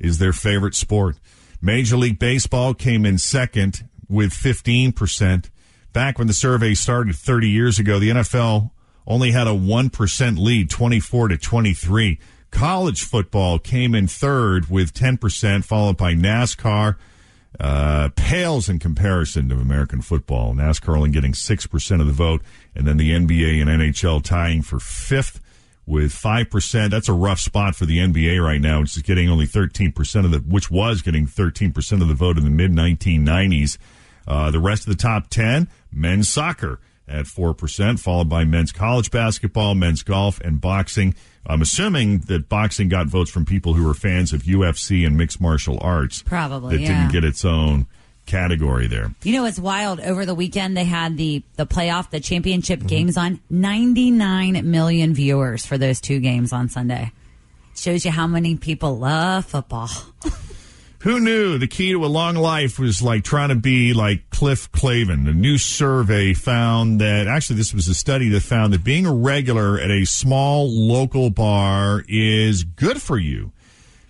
is 0.00 0.18
their 0.18 0.32
favorite 0.32 0.74
sport. 0.74 1.16
Major 1.60 1.96
League 1.96 2.18
Baseball 2.18 2.74
came 2.74 3.06
in 3.06 3.18
second 3.18 3.88
with 4.08 4.32
15%. 4.32 5.50
Back 5.92 6.18
when 6.18 6.26
the 6.26 6.34
survey 6.34 6.74
started 6.74 7.16
30 7.16 7.48
years 7.48 7.78
ago, 7.78 7.98
the 7.98 8.10
NFL 8.10 8.70
only 9.06 9.30
had 9.30 9.46
a 9.46 9.50
1% 9.50 10.38
lead, 10.38 10.70
24 10.70 11.28
to 11.28 11.38
23. 11.38 12.18
College 12.50 13.02
football 13.02 13.58
came 13.58 13.94
in 13.94 14.06
third 14.06 14.70
with 14.70 14.92
10%, 14.94 15.64
followed 15.64 15.96
by 15.96 16.14
NASCAR 16.14 16.96
uh, 17.60 18.08
pales 18.16 18.68
in 18.68 18.78
comparison 18.78 19.48
to 19.48 19.56
American 19.56 20.00
football. 20.00 20.54
NASCAR 20.54 20.96
only 20.96 21.10
getting 21.10 21.32
6% 21.32 22.00
of 22.00 22.06
the 22.06 22.12
vote, 22.12 22.42
and 22.74 22.86
then 22.86 22.96
the 22.96 23.10
NBA 23.10 23.60
and 23.60 23.70
NHL 23.70 24.22
tying 24.22 24.62
for 24.62 24.78
fifth 24.78 25.40
with 25.86 26.12
5%. 26.12 26.90
That's 26.90 27.08
a 27.08 27.12
rough 27.12 27.40
spot 27.40 27.76
for 27.76 27.86
the 27.86 27.98
NBA 27.98 28.42
right 28.44 28.60
now, 28.60 28.80
which 28.80 28.96
is 28.96 29.02
getting 29.02 29.28
only 29.28 29.46
13% 29.46 30.24
of 30.24 30.30
the, 30.30 30.38
which 30.38 30.70
was 30.70 31.02
getting 31.02 31.26
13% 31.26 32.02
of 32.02 32.08
the 32.08 32.14
vote 32.14 32.38
in 32.38 32.44
the 32.44 32.50
mid 32.50 32.72
1990s. 32.72 33.78
Uh, 34.26 34.50
the 34.50 34.60
rest 34.60 34.86
of 34.86 34.96
the 34.96 35.02
top 35.02 35.28
10, 35.28 35.68
men's 35.92 36.28
soccer 36.28 36.80
at 37.06 37.26
4%, 37.26 38.00
followed 38.00 38.28
by 38.28 38.44
men's 38.44 38.72
college 38.72 39.10
basketball, 39.10 39.74
men's 39.74 40.02
golf, 40.02 40.40
and 40.40 40.60
boxing. 40.60 41.14
I'm 41.46 41.60
assuming 41.60 42.20
that 42.20 42.48
boxing 42.48 42.88
got 42.88 43.06
votes 43.06 43.30
from 43.30 43.44
people 43.44 43.74
who 43.74 43.84
were 43.84 43.92
fans 43.92 44.32
of 44.32 44.42
UFC 44.42 45.06
and 45.06 45.16
mixed 45.16 45.40
martial 45.40 45.78
arts. 45.82 46.22
Probably, 46.22 46.76
That 46.76 46.82
yeah. 46.82 46.88
didn't 46.88 47.12
get 47.12 47.24
its 47.24 47.44
own 47.44 47.86
category 48.26 48.86
there. 48.86 49.12
You 49.22 49.32
know 49.34 49.44
it's 49.44 49.58
wild? 49.58 50.00
Over 50.00 50.24
the 50.26 50.34
weekend, 50.34 50.76
they 50.76 50.84
had 50.84 51.16
the 51.16 51.42
the 51.56 51.66
playoff, 51.66 52.10
the 52.10 52.20
championship 52.20 52.80
Mm-hmm. 52.80 52.88
games 52.88 53.16
on. 53.16 53.40
Ninety 53.50 54.10
nine 54.10 54.70
million 54.70 55.14
viewers 55.14 55.64
for 55.66 55.78
those 55.78 56.00
two 56.00 56.20
games 56.20 56.52
on 56.52 56.68
Sunday. 56.68 57.12
Shows 57.76 58.04
you 58.04 58.10
how 58.10 58.26
many 58.26 58.56
people 58.56 58.98
love 58.98 59.44
football. 59.46 59.88
Who 61.00 61.20
knew 61.20 61.58
the 61.58 61.66
key 61.66 61.92
to 61.92 62.02
a 62.02 62.06
long 62.06 62.34
life 62.34 62.78
was 62.78 63.02
like 63.02 63.24
trying 63.24 63.50
to 63.50 63.54
be 63.56 63.92
like 63.92 64.30
Cliff 64.30 64.72
Clavin? 64.72 65.28
A 65.28 65.34
new 65.34 65.58
survey 65.58 66.32
found 66.32 66.98
that 67.02 67.26
actually 67.26 67.56
this 67.56 67.74
was 67.74 67.88
a 67.88 67.94
study 67.94 68.30
that 68.30 68.40
found 68.40 68.72
that 68.72 68.82
being 68.84 69.04
a 69.04 69.12
regular 69.12 69.78
at 69.78 69.90
a 69.90 70.06
small 70.06 70.66
local 70.70 71.28
bar 71.28 72.02
is 72.08 72.64
good 72.64 73.02
for 73.02 73.18
you. 73.18 73.52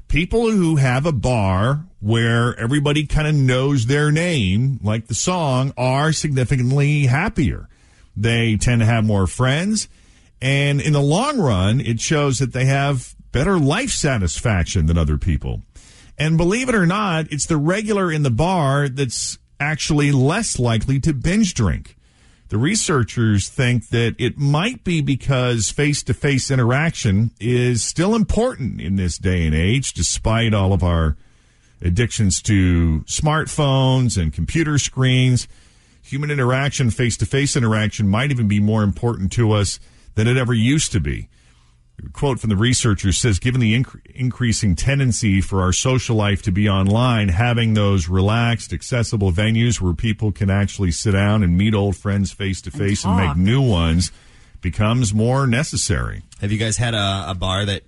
People 0.06 0.48
who 0.52 0.76
have 0.76 1.04
a 1.04 1.10
bar 1.10 1.84
where 2.04 2.54
everybody 2.60 3.06
kind 3.06 3.26
of 3.26 3.34
knows 3.34 3.86
their 3.86 4.12
name, 4.12 4.78
like 4.82 5.06
the 5.06 5.14
song, 5.14 5.72
are 5.74 6.12
significantly 6.12 7.06
happier. 7.06 7.66
They 8.14 8.58
tend 8.58 8.82
to 8.82 8.86
have 8.86 9.06
more 9.06 9.26
friends. 9.26 9.88
And 10.42 10.82
in 10.82 10.92
the 10.92 11.00
long 11.00 11.38
run, 11.38 11.80
it 11.80 12.00
shows 12.00 12.40
that 12.40 12.52
they 12.52 12.66
have 12.66 13.14
better 13.32 13.58
life 13.58 13.88
satisfaction 13.88 14.84
than 14.84 14.98
other 14.98 15.16
people. 15.16 15.62
And 16.18 16.36
believe 16.36 16.68
it 16.68 16.74
or 16.74 16.84
not, 16.84 17.32
it's 17.32 17.46
the 17.46 17.56
regular 17.56 18.12
in 18.12 18.22
the 18.22 18.30
bar 18.30 18.86
that's 18.90 19.38
actually 19.58 20.12
less 20.12 20.58
likely 20.58 21.00
to 21.00 21.14
binge 21.14 21.54
drink. 21.54 21.96
The 22.50 22.58
researchers 22.58 23.48
think 23.48 23.88
that 23.88 24.14
it 24.18 24.36
might 24.36 24.84
be 24.84 25.00
because 25.00 25.70
face 25.70 26.02
to 26.02 26.12
face 26.12 26.50
interaction 26.50 27.30
is 27.40 27.82
still 27.82 28.14
important 28.14 28.82
in 28.82 28.96
this 28.96 29.16
day 29.16 29.46
and 29.46 29.54
age, 29.54 29.94
despite 29.94 30.52
all 30.52 30.74
of 30.74 30.84
our 30.84 31.16
addictions 31.84 32.42
to 32.42 33.00
smartphones 33.00 34.20
and 34.20 34.32
computer 34.32 34.78
screens. 34.78 35.46
Human 36.02 36.30
interaction, 36.30 36.90
face 36.90 37.16
to 37.18 37.26
face 37.26 37.56
interaction, 37.56 38.08
might 38.08 38.30
even 38.30 38.48
be 38.48 38.60
more 38.60 38.82
important 38.82 39.30
to 39.32 39.52
us 39.52 39.78
than 40.14 40.26
it 40.26 40.36
ever 40.36 40.54
used 40.54 40.92
to 40.92 41.00
be. 41.00 41.28
A 42.04 42.08
quote 42.10 42.40
from 42.40 42.50
the 42.50 42.56
researcher 42.56 43.12
says 43.12 43.38
given 43.38 43.60
the 43.60 43.80
inc- 43.80 44.04
increasing 44.14 44.74
tendency 44.74 45.40
for 45.40 45.62
our 45.62 45.72
social 45.72 46.16
life 46.16 46.42
to 46.42 46.50
be 46.50 46.68
online 46.68 47.28
having 47.28 47.74
those 47.74 48.08
relaxed 48.08 48.72
accessible 48.72 49.30
venues 49.30 49.80
where 49.80 49.92
people 49.92 50.32
can 50.32 50.50
actually 50.50 50.90
sit 50.90 51.12
down 51.12 51.42
and 51.44 51.56
meet 51.56 51.72
old 51.72 51.96
friends 51.96 52.32
face 52.32 52.60
to 52.62 52.70
face 52.72 53.04
and 53.04 53.16
make 53.16 53.36
new 53.36 53.62
ones 53.62 54.10
becomes 54.60 55.14
more 55.14 55.46
necessary 55.46 56.22
Have 56.40 56.50
you 56.50 56.58
guys 56.58 56.76
had 56.78 56.94
a, 56.94 57.26
a 57.28 57.34
bar 57.34 57.64
that 57.64 57.82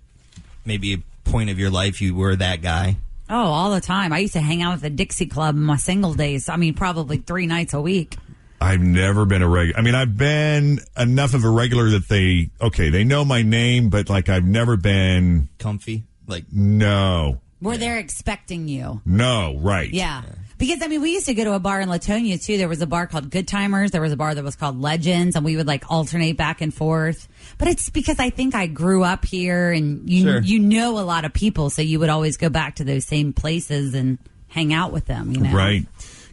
maybe 0.64 0.94
a 0.94 0.98
point 1.28 1.50
of 1.50 1.58
your 1.58 1.70
life 1.70 2.00
you 2.00 2.14
were 2.14 2.36
that 2.36 2.62
guy? 2.62 2.96
Oh, 3.28 3.34
all 3.36 3.70
the 3.72 3.80
time. 3.80 4.12
I 4.12 4.18
used 4.20 4.34
to 4.34 4.40
hang 4.40 4.62
out 4.62 4.74
at 4.74 4.80
the 4.80 4.90
Dixie 4.90 5.26
Club 5.26 5.56
in 5.56 5.62
my 5.62 5.76
single 5.76 6.14
days. 6.14 6.48
I 6.48 6.56
mean, 6.56 6.74
probably 6.74 7.16
three 7.18 7.46
nights 7.46 7.74
a 7.74 7.80
week. 7.80 8.16
I've 8.60 8.80
never 8.80 9.26
been 9.26 9.42
a 9.42 9.48
regular. 9.48 9.78
I 9.78 9.82
mean, 9.82 9.94
I've 9.94 10.16
been 10.16 10.78
enough 10.96 11.34
of 11.34 11.44
a 11.44 11.50
regular 11.50 11.90
that 11.90 12.08
they 12.08 12.50
okay, 12.60 12.88
they 12.88 13.04
know 13.04 13.24
my 13.24 13.42
name, 13.42 13.90
but 13.90 14.08
like 14.08 14.28
I've 14.28 14.46
never 14.46 14.76
been 14.76 15.48
comfy. 15.58 16.04
Like 16.26 16.44
no, 16.52 17.40
Where 17.60 17.76
they're 17.76 17.98
expecting 17.98 18.66
you. 18.68 19.02
no, 19.04 19.58
right? 19.60 19.90
Yeah. 19.90 20.22
Because 20.58 20.80
I 20.80 20.86
mean, 20.88 21.02
we 21.02 21.12
used 21.12 21.26
to 21.26 21.34
go 21.34 21.44
to 21.44 21.52
a 21.52 21.58
bar 21.58 21.80
in 21.82 21.88
Latonia 21.88 22.42
too. 22.42 22.56
There 22.56 22.68
was 22.68 22.80
a 22.80 22.86
bar 22.86 23.06
called 23.06 23.30
Good 23.30 23.46
Timers. 23.46 23.90
There 23.90 24.00
was 24.00 24.12
a 24.12 24.16
bar 24.16 24.34
that 24.34 24.42
was 24.42 24.56
called 24.56 24.80
Legends, 24.80 25.36
and 25.36 25.44
we 25.44 25.54
would 25.56 25.66
like 25.66 25.84
alternate 25.90 26.36
back 26.38 26.62
and 26.62 26.72
forth. 26.72 27.28
But 27.58 27.68
it's 27.68 27.90
because 27.90 28.18
I 28.18 28.30
think 28.30 28.54
I 28.54 28.66
grew 28.66 29.04
up 29.04 29.24
here, 29.26 29.70
and 29.70 30.08
you 30.08 30.22
Sure. 30.22 30.40
you 30.40 30.58
know 30.58 30.98
a 30.98 31.04
lot 31.04 31.24
of 31.26 31.34
people, 31.34 31.68
so 31.68 31.82
you 31.82 31.98
would 32.00 32.08
always 32.08 32.36
go 32.38 32.48
back 32.48 32.76
to 32.76 32.84
those 32.84 33.04
same 33.04 33.32
places 33.34 33.94
and 33.94 34.18
hang 34.48 34.72
out 34.72 34.92
with 34.92 35.04
them. 35.06 35.32
You 35.32 35.40
know, 35.40 35.52
Right. 35.52 35.84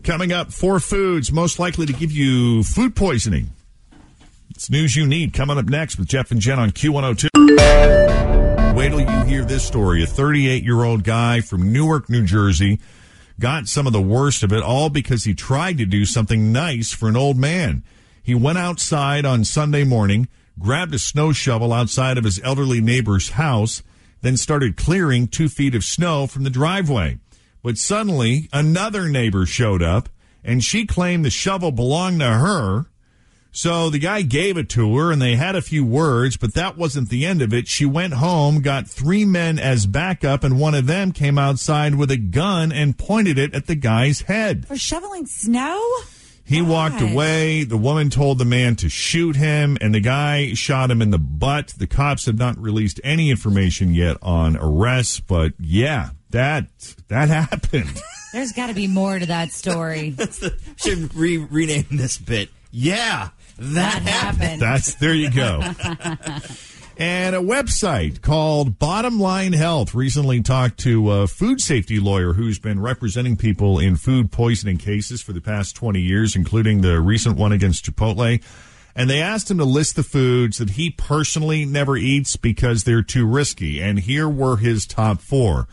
Coming 0.04 0.32
up, 0.32 0.52
four 0.54 0.80
foods 0.80 1.32
most 1.32 1.60
likely 1.60 1.86
to 1.86 1.94
give 1.94 2.12
you 2.12 2.64
food 2.64 2.96
poisoning. 2.96 3.50
It's 4.52 4.70
news 4.70 4.96
you 4.96 5.06
need 5.06 5.34
coming 5.34 5.58
up 5.58 5.66
next 5.66 5.98
with 5.98 6.08
Jeff 6.08 6.32
and 6.32 6.40
Jen 6.40 6.60
on 6.60 6.72
Q102. 6.72 7.28
Wait 8.76 8.90
till 8.90 9.02
you 9.02 9.24
hear 9.26 9.44
this 9.46 9.64
story. 9.64 10.04
A 10.04 10.08
38 10.08 10.64
year 10.64 10.84
old 10.84 11.04
guy 11.04 11.42
from 11.42 11.72
Newark, 11.74 12.10
New 12.10 12.24
Jersey 12.24 12.80
got 13.40 13.68
some 13.68 13.88
of 13.88 13.94
the 13.94 14.02
worst 14.02 14.44
of 14.44 14.52
it, 14.54 14.64
all 14.64 14.90
because 14.90 15.24
he 15.24 15.34
tried 15.34 15.78
to 15.78 15.86
do 15.86 16.06
something 16.06 16.52
nice 16.52 16.92
for 16.92 17.10
an 17.10 17.16
old 17.16 17.38
man. 17.38 17.84
He 18.22 18.36
went 18.36 18.58
outside 18.58 19.26
on 19.26 19.44
Sunday 19.44 19.84
morning, 19.84 20.28
grabbed 20.60 20.94
a 20.94 21.00
snow 21.00 21.34
shovel 21.34 21.74
outside 21.74 22.18
of 22.18 22.24
his 22.24 22.40
elderly 22.44 22.80
neighbor's 22.80 23.32
house, 23.32 23.84
then 24.22 24.38
started 24.38 24.78
clearing 24.78 25.28
two 25.28 25.50
feet 25.50 25.76
of 25.76 25.84
snow 25.84 26.28
from 26.28 26.44
the 26.44 26.50
driveway. 26.50 27.20
But 27.62 27.78
suddenly, 27.78 28.50
another 28.54 29.10
neighbor 29.10 29.46
showed 29.46 29.82
up, 29.82 30.10
and 30.44 30.64
she 30.64 30.86
claimed 30.86 31.26
the 31.26 31.30
shovel 31.30 31.72
belonged 31.72 32.20
to 32.20 32.28
her. 32.28 32.86
So 33.56 33.92
the 33.92 34.00
guy 34.00 34.24
gave 34.24 34.58
it 34.58 34.68
to 34.70 34.98
her, 34.98 35.12
and 35.12 35.22
they 35.22 35.36
had 35.36 35.56
a 35.56 35.62
few 35.62 35.86
words, 35.86 36.38
but 36.38 36.56
that 36.56 36.76
wasn't 36.76 37.10
the 37.10 37.24
end 37.24 37.42
of 37.44 37.54
it. 37.54 37.68
She 37.68 37.86
went 37.86 38.16
home, 38.16 38.62
got 38.62 38.88
three 38.88 39.26
men 39.26 39.60
as 39.60 39.86
backup, 39.86 40.44
and 40.44 40.60
one 40.60 40.74
of 40.74 40.88
them 40.88 41.12
came 41.12 41.38
outside 41.38 41.94
with 41.94 42.10
a 42.10 42.18
gun 42.18 42.72
and 42.72 42.98
pointed 42.98 43.38
it 43.38 43.54
at 43.54 43.68
the 43.68 43.76
guy's 43.76 44.22
head. 44.22 44.66
for 44.68 44.76
shoveling 44.76 45.28
snow. 45.28 45.80
He 46.44 46.62
walked 46.64 47.00
away. 47.00 47.64
The 47.64 47.78
woman 47.78 48.10
told 48.10 48.38
the 48.40 48.44
man 48.46 48.76
to 48.78 48.90
shoot 48.90 49.36
him, 49.36 49.78
and 49.80 49.94
the 49.96 50.02
guy 50.02 50.56
shot 50.56 50.90
him 50.92 51.02
in 51.02 51.12
the 51.12 51.20
butt. 51.20 51.70
The 51.78 51.88
cops 51.88 52.26
have 52.26 52.38
not 52.38 52.58
released 52.58 53.00
any 53.04 53.30
information 53.30 53.94
yet 53.94 54.18
on 54.22 54.58
arrests, 54.58 55.20
but 55.22 55.54
yeah, 55.60 56.10
that 56.32 56.66
that 57.08 57.30
happened. 57.50 58.02
There's 58.34 58.52
got 58.52 58.68
to 58.68 58.74
be 58.74 58.88
more 58.88 59.20
to 59.20 59.28
that 59.28 59.52
story. 59.52 60.16
Should 60.78 61.14
re- 61.16 61.38
rename 61.38 61.86
this 61.92 62.18
bit. 62.18 62.50
Yeah, 62.76 63.30
that, 63.60 64.02
happened. 64.02 64.60
That's 64.62 64.96
there 64.96 65.14
you 65.14 65.30
go. 65.32 65.62
And 66.96 67.36
a 67.36 67.40
website 67.40 68.22
called 68.22 68.78
Bottom 68.78 69.20
Line 69.20 69.54
Health 69.54 69.96
recently 69.96 70.44
talked 70.44 70.78
to 70.82 71.10
a 71.12 71.28
food 71.28 71.60
safety 71.60 72.00
lawyer 72.00 72.34
who's 72.34 72.60
been 72.60 72.80
representing 72.80 73.36
people 73.36 73.80
in 73.80 73.96
food 73.96 74.32
poisoning 74.32 74.78
cases 74.78 75.20
for 75.20 75.34
the 75.34 75.42
past 75.42 75.76
20 75.76 76.00
years, 76.00 76.36
including 76.36 76.82
the 76.82 77.00
recent 77.02 77.36
one 77.36 77.52
against 77.52 77.84
Chipotle. 77.86 78.44
And 78.96 79.10
they 79.10 79.24
asked 79.24 79.50
him 79.50 79.58
to 79.58 79.66
list 79.66 79.96
the 79.96 80.04
foods 80.04 80.60
that 80.60 80.70
he 80.72 80.92
personally 80.92 81.66
never 81.66 81.98
eats 81.98 82.36
because 82.36 82.84
they're 82.84 83.02
too 83.02 83.26
risky. 83.26 83.82
And 83.82 83.98
here 83.98 84.30
were 84.30 84.58
his 84.58 84.86
top 84.86 85.20
four. 85.20 85.68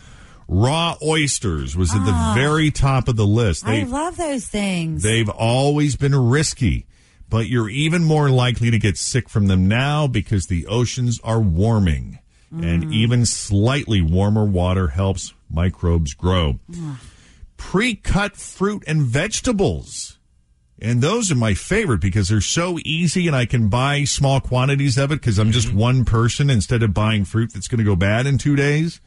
Raw 0.48 0.96
oysters 1.02 1.76
was 1.76 1.92
at 1.94 2.00
Ah. 2.00 2.32
the 2.34 2.40
very 2.40 2.70
top 2.70 3.08
of 3.08 3.16
the 3.16 3.26
list. 3.26 3.66
I 3.66 3.80
They, 3.80 3.84
love 3.84 4.16
those 4.16 4.46
things. 4.46 5.02
they've 5.02 5.28
always 5.28 5.96
been 5.96 6.14
risky, 6.16 6.86
but 7.31 7.49
you're 7.49 7.71
even 7.71 8.05
more 8.05 8.29
likely 8.29 8.71
to 8.71 8.79
get 8.79 8.99
sick 8.99 9.29
from 9.29 9.47
them 9.47 9.69
now 9.69 10.07
because 10.07 10.47
the 10.47 10.66
oceans 10.66 11.21
are 11.23 11.40
warming. 11.40 12.19
And 12.53 12.93
even 12.93 13.27
slightly 13.27 14.03
warmer 14.03 14.45
water 14.45 14.88
helps 14.88 15.33
microbes 15.49 16.14
grow. 16.14 16.59
Pre 17.57 17.95
cut 17.95 18.37
fruit 18.37 18.83
and 18.88 19.03
vegetables. 19.03 20.19
And 20.83 21.01
those 21.01 21.31
are 21.31 21.37
my 21.37 21.55
favorite 21.55 22.01
because 22.01 22.29
they're 22.29 22.40
so 22.40 22.79
easy 22.85 23.27
and 23.29 23.37
I 23.37 23.47
can 23.47 23.69
buy 23.69 24.05
small 24.05 24.40
quantities 24.40 24.99
of 24.99 25.12
it 25.12 25.21
because 25.21 25.38
I'm 25.38 25.53
just 25.53 25.73
one 25.73 26.05
person 26.05 26.51
instead 26.51 26.83
of 26.83 26.93
buying 26.93 27.25
fruit 27.25 27.53
that's 27.53 27.69
going 27.69 27.79
to 27.79 27.85
go 27.85 27.95
bad 27.95 28.27
in 28.27 28.38
two 28.38 28.57
days. 28.57 29.01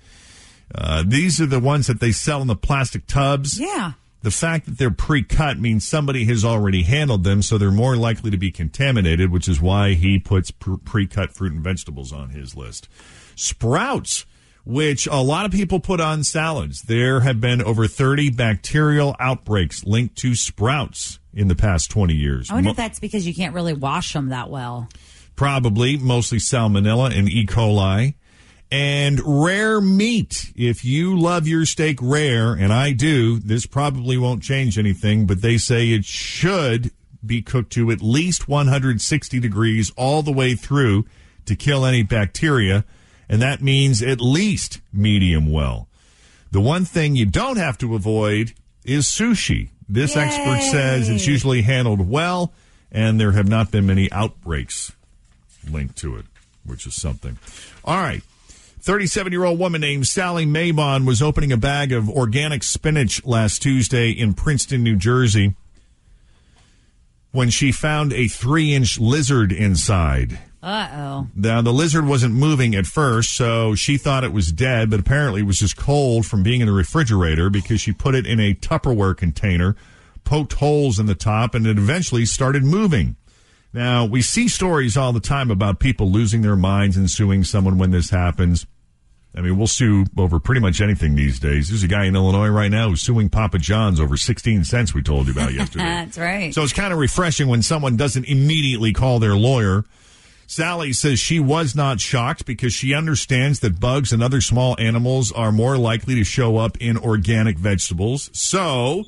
Uh, 0.73 1.03
these 1.05 1.41
are 1.41 1.45
the 1.45 1.59
ones 1.59 1.87
that 1.87 1.99
they 1.99 2.11
sell 2.11 2.41
in 2.41 2.47
the 2.47 2.55
plastic 2.55 3.07
tubs. 3.07 3.59
Yeah. 3.59 3.93
The 4.23 4.31
fact 4.31 4.65
that 4.65 4.77
they're 4.77 4.89
pre-cut 4.89 5.59
means 5.59 5.85
somebody 5.85 6.23
has 6.25 6.45
already 6.45 6.83
handled 6.83 7.25
them, 7.25 7.41
so 7.41 7.57
they're 7.57 7.71
more 7.71 7.97
likely 7.97 8.31
to 8.31 8.37
be 8.37 8.51
contaminated, 8.51 9.31
which 9.31 9.49
is 9.49 9.61
why 9.61 9.93
he 9.93 10.17
puts 10.17 10.49
pre- 10.49 10.77
pre-cut 10.77 11.35
fruit 11.35 11.51
and 11.51 11.61
vegetables 11.61 12.13
on 12.13 12.29
his 12.29 12.55
list. 12.55 12.87
Sprouts, 13.35 14.25
which 14.65 15.07
a 15.07 15.17
lot 15.17 15.45
of 15.45 15.51
people 15.51 15.81
put 15.81 15.99
on 15.99 16.23
salads. 16.23 16.83
There 16.83 17.19
have 17.19 17.41
been 17.41 17.61
over 17.61 17.85
30 17.85 18.29
bacterial 18.29 19.13
outbreaks 19.19 19.83
linked 19.83 20.15
to 20.19 20.35
sprouts 20.35 21.19
in 21.33 21.49
the 21.49 21.55
past 21.55 21.91
20 21.91 22.13
years. 22.13 22.49
I 22.49 22.53
wonder 22.53 22.67
Mo- 22.67 22.71
if 22.71 22.77
that's 22.77 23.01
because 23.01 23.27
you 23.27 23.33
can't 23.33 23.53
really 23.53 23.73
wash 23.73 24.13
them 24.13 24.29
that 24.29 24.49
well. 24.49 24.87
Probably 25.35 25.97
mostly 25.97 26.37
salmonella 26.37 27.17
and 27.17 27.27
E. 27.27 27.45
coli. 27.45 28.13
And 28.73 29.21
rare 29.23 29.79
meat. 29.79 30.51
If 30.55 30.83
you 30.83 31.15
love 31.15 31.47
your 31.47 31.63
steak 31.63 31.99
rare, 32.01 32.53
and 32.53 32.73
I 32.73 32.91
do, 32.91 33.37
this 33.37 33.67
probably 33.67 34.17
won't 34.17 34.41
change 34.41 34.79
anything, 34.79 35.27
but 35.27 35.43
they 35.43 35.59
say 35.59 35.89
it 35.89 36.05
should 36.05 36.89
be 37.23 37.43
cooked 37.43 37.71
to 37.73 37.91
at 37.91 38.01
least 38.01 38.47
160 38.47 39.39
degrees 39.39 39.91
all 39.95 40.23
the 40.23 40.31
way 40.31 40.55
through 40.55 41.05
to 41.45 41.55
kill 41.55 41.85
any 41.85 42.01
bacteria. 42.01 42.83
And 43.29 43.43
that 43.43 43.61
means 43.61 44.01
at 44.01 44.19
least 44.19 44.81
medium 44.91 45.51
well. 45.51 45.87
The 46.49 46.59
one 46.59 46.83
thing 46.83 47.15
you 47.15 47.27
don't 47.27 47.57
have 47.57 47.77
to 47.77 47.93
avoid 47.93 48.53
is 48.83 49.05
sushi. 49.05 49.69
This 49.87 50.17
expert 50.17 50.63
says 50.71 51.09
it's 51.09 51.27
usually 51.27 51.61
handled 51.61 52.09
well, 52.09 52.51
and 52.91 53.19
there 53.19 53.33
have 53.33 53.47
not 53.47 53.69
been 53.69 53.85
many 53.85 54.11
outbreaks 54.11 54.93
linked 55.69 55.95
to 55.97 56.15
it, 56.15 56.25
which 56.65 56.87
is 56.87 56.99
something. 56.99 57.37
All 57.85 57.97
right. 57.97 58.23
37 58.83 59.31
year 59.31 59.45
old 59.45 59.57
woman 59.57 59.79
named 59.79 60.05
Sally 60.05 60.45
Maybon 60.45 61.07
was 61.07 61.21
opening 61.21 61.53
a 61.53 61.57
bag 61.57 61.93
of 61.93 62.09
organic 62.09 62.63
spinach 62.63 63.25
last 63.25 63.61
Tuesday 63.61 64.11
in 64.11 64.33
Princeton, 64.33 64.83
New 64.83 64.97
Jersey, 64.97 65.55
when 67.31 67.49
she 67.49 67.71
found 67.71 68.11
a 68.11 68.27
three 68.27 68.73
inch 68.73 68.99
lizard 68.99 69.53
inside. 69.53 70.37
Uh 70.61 70.89
oh. 70.91 71.27
Now, 71.33 71.61
the 71.61 71.71
lizard 71.71 72.05
wasn't 72.05 72.33
moving 72.33 72.75
at 72.75 72.85
first, 72.85 73.31
so 73.31 73.73
she 73.73 73.97
thought 73.97 74.25
it 74.25 74.33
was 74.33 74.51
dead, 74.51 74.89
but 74.89 74.99
apparently 74.99 75.41
it 75.41 75.45
was 75.45 75.59
just 75.59 75.77
cold 75.77 76.25
from 76.25 76.43
being 76.43 76.59
in 76.59 76.67
the 76.67 76.73
refrigerator 76.73 77.49
because 77.49 77.79
she 77.79 77.93
put 77.93 78.15
it 78.15 78.27
in 78.27 78.41
a 78.41 78.53
Tupperware 78.53 79.15
container, 79.15 79.77
poked 80.25 80.53
holes 80.53 80.99
in 80.99 81.05
the 81.05 81.15
top, 81.15 81.55
and 81.55 81.65
it 81.65 81.77
eventually 81.77 82.25
started 82.25 82.65
moving. 82.65 83.15
Now, 83.73 84.05
we 84.05 84.21
see 84.21 84.47
stories 84.47 84.95
all 84.95 85.13
the 85.13 85.19
time 85.19 85.49
about 85.49 85.79
people 85.79 86.11
losing 86.11 86.43
their 86.43 86.55
minds 86.55 86.95
and 86.95 87.09
suing 87.09 87.43
someone 87.43 87.79
when 87.79 87.89
this 87.91 88.11
happens. 88.11 88.67
I 89.35 89.41
mean, 89.41 89.57
we'll 89.57 89.65
sue 89.65 90.05
over 90.15 90.39
pretty 90.39 90.61
much 90.61 90.79
anything 90.79 91.15
these 91.15 91.39
days. 91.39 91.69
There's 91.69 91.81
a 91.81 91.87
guy 91.87 92.05
in 92.05 92.15
Illinois 92.15 92.49
right 92.49 92.69
now 92.69 92.89
who's 92.89 93.01
suing 93.01 93.29
Papa 93.29 93.57
John's 93.57 93.99
over 93.99 94.15
16 94.15 94.63
cents 94.63 94.93
we 94.93 95.01
told 95.01 95.25
you 95.25 95.33
about 95.33 95.53
yesterday. 95.55 95.85
That's 95.85 96.19
right. 96.19 96.53
So 96.53 96.61
it's 96.61 96.73
kind 96.73 96.93
of 96.93 96.99
refreshing 96.99 97.47
when 97.47 97.63
someone 97.63 97.97
doesn't 97.97 98.25
immediately 98.25 98.93
call 98.93 99.17
their 99.17 99.35
lawyer. 99.35 99.85
Sally 100.45 100.93
says 100.93 101.19
she 101.19 101.39
was 101.39 101.75
not 101.75 101.99
shocked 101.99 102.45
because 102.45 102.73
she 102.73 102.93
understands 102.93 103.61
that 103.61 103.79
bugs 103.79 104.13
and 104.13 104.21
other 104.21 104.39
small 104.39 104.75
animals 104.79 105.31
are 105.31 105.51
more 105.51 105.77
likely 105.77 106.13
to 106.13 106.23
show 106.23 106.57
up 106.57 106.77
in 106.79 106.95
organic 106.95 107.57
vegetables. 107.57 108.29
So 108.33 109.05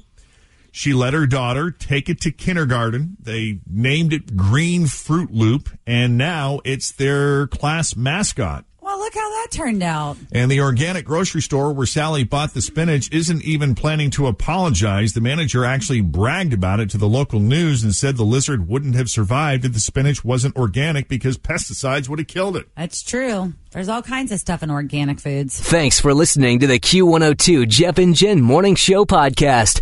she 0.75 0.93
let 0.93 1.13
her 1.13 1.25
daughter 1.25 1.71
take 1.71 2.09
it 2.09 2.19
to 2.19 2.31
kindergarten. 2.31 3.15
They 3.17 3.61
named 3.65 4.11
it 4.11 4.35
Green 4.35 4.87
Fruit 4.87 5.31
Loop, 5.31 5.69
and 5.87 6.17
now 6.17 6.59
it's 6.65 6.91
their 6.91 7.47
class 7.47 7.95
mascot. 7.95 8.65
Well, 8.81 8.99
look 8.99 9.13
how 9.15 9.29
that 9.29 9.47
turned 9.51 9.81
out. 9.81 10.17
And 10.33 10.51
the 10.51 10.59
organic 10.59 11.05
grocery 11.05 11.41
store 11.41 11.71
where 11.71 11.87
Sally 11.87 12.25
bought 12.25 12.53
the 12.53 12.61
spinach 12.61 13.09
isn't 13.13 13.45
even 13.45 13.73
planning 13.73 14.09
to 14.11 14.27
apologize. 14.27 15.13
The 15.13 15.21
manager 15.21 15.63
actually 15.63 16.01
bragged 16.01 16.51
about 16.51 16.81
it 16.81 16.89
to 16.89 16.97
the 16.97 17.07
local 17.07 17.39
news 17.39 17.81
and 17.81 17.95
said 17.95 18.17
the 18.17 18.23
lizard 18.23 18.67
wouldn't 18.67 18.95
have 18.95 19.09
survived 19.09 19.63
if 19.63 19.71
the 19.71 19.79
spinach 19.79 20.25
wasn't 20.25 20.57
organic 20.57 21.07
because 21.07 21.37
pesticides 21.37 22.09
would 22.09 22.19
have 22.19 22.27
killed 22.27 22.57
it. 22.57 22.67
That's 22.75 23.01
true. 23.01 23.53
There's 23.71 23.87
all 23.87 24.01
kinds 24.01 24.33
of 24.33 24.41
stuff 24.41 24.61
in 24.61 24.69
organic 24.69 25.21
foods. 25.21 25.57
Thanks 25.57 26.01
for 26.01 26.13
listening 26.13 26.59
to 26.59 26.67
the 26.67 26.79
Q102 26.79 27.69
Jeff 27.69 27.97
and 27.97 28.13
Jen 28.13 28.41
Morning 28.41 28.75
Show 28.75 29.05
podcast. 29.05 29.81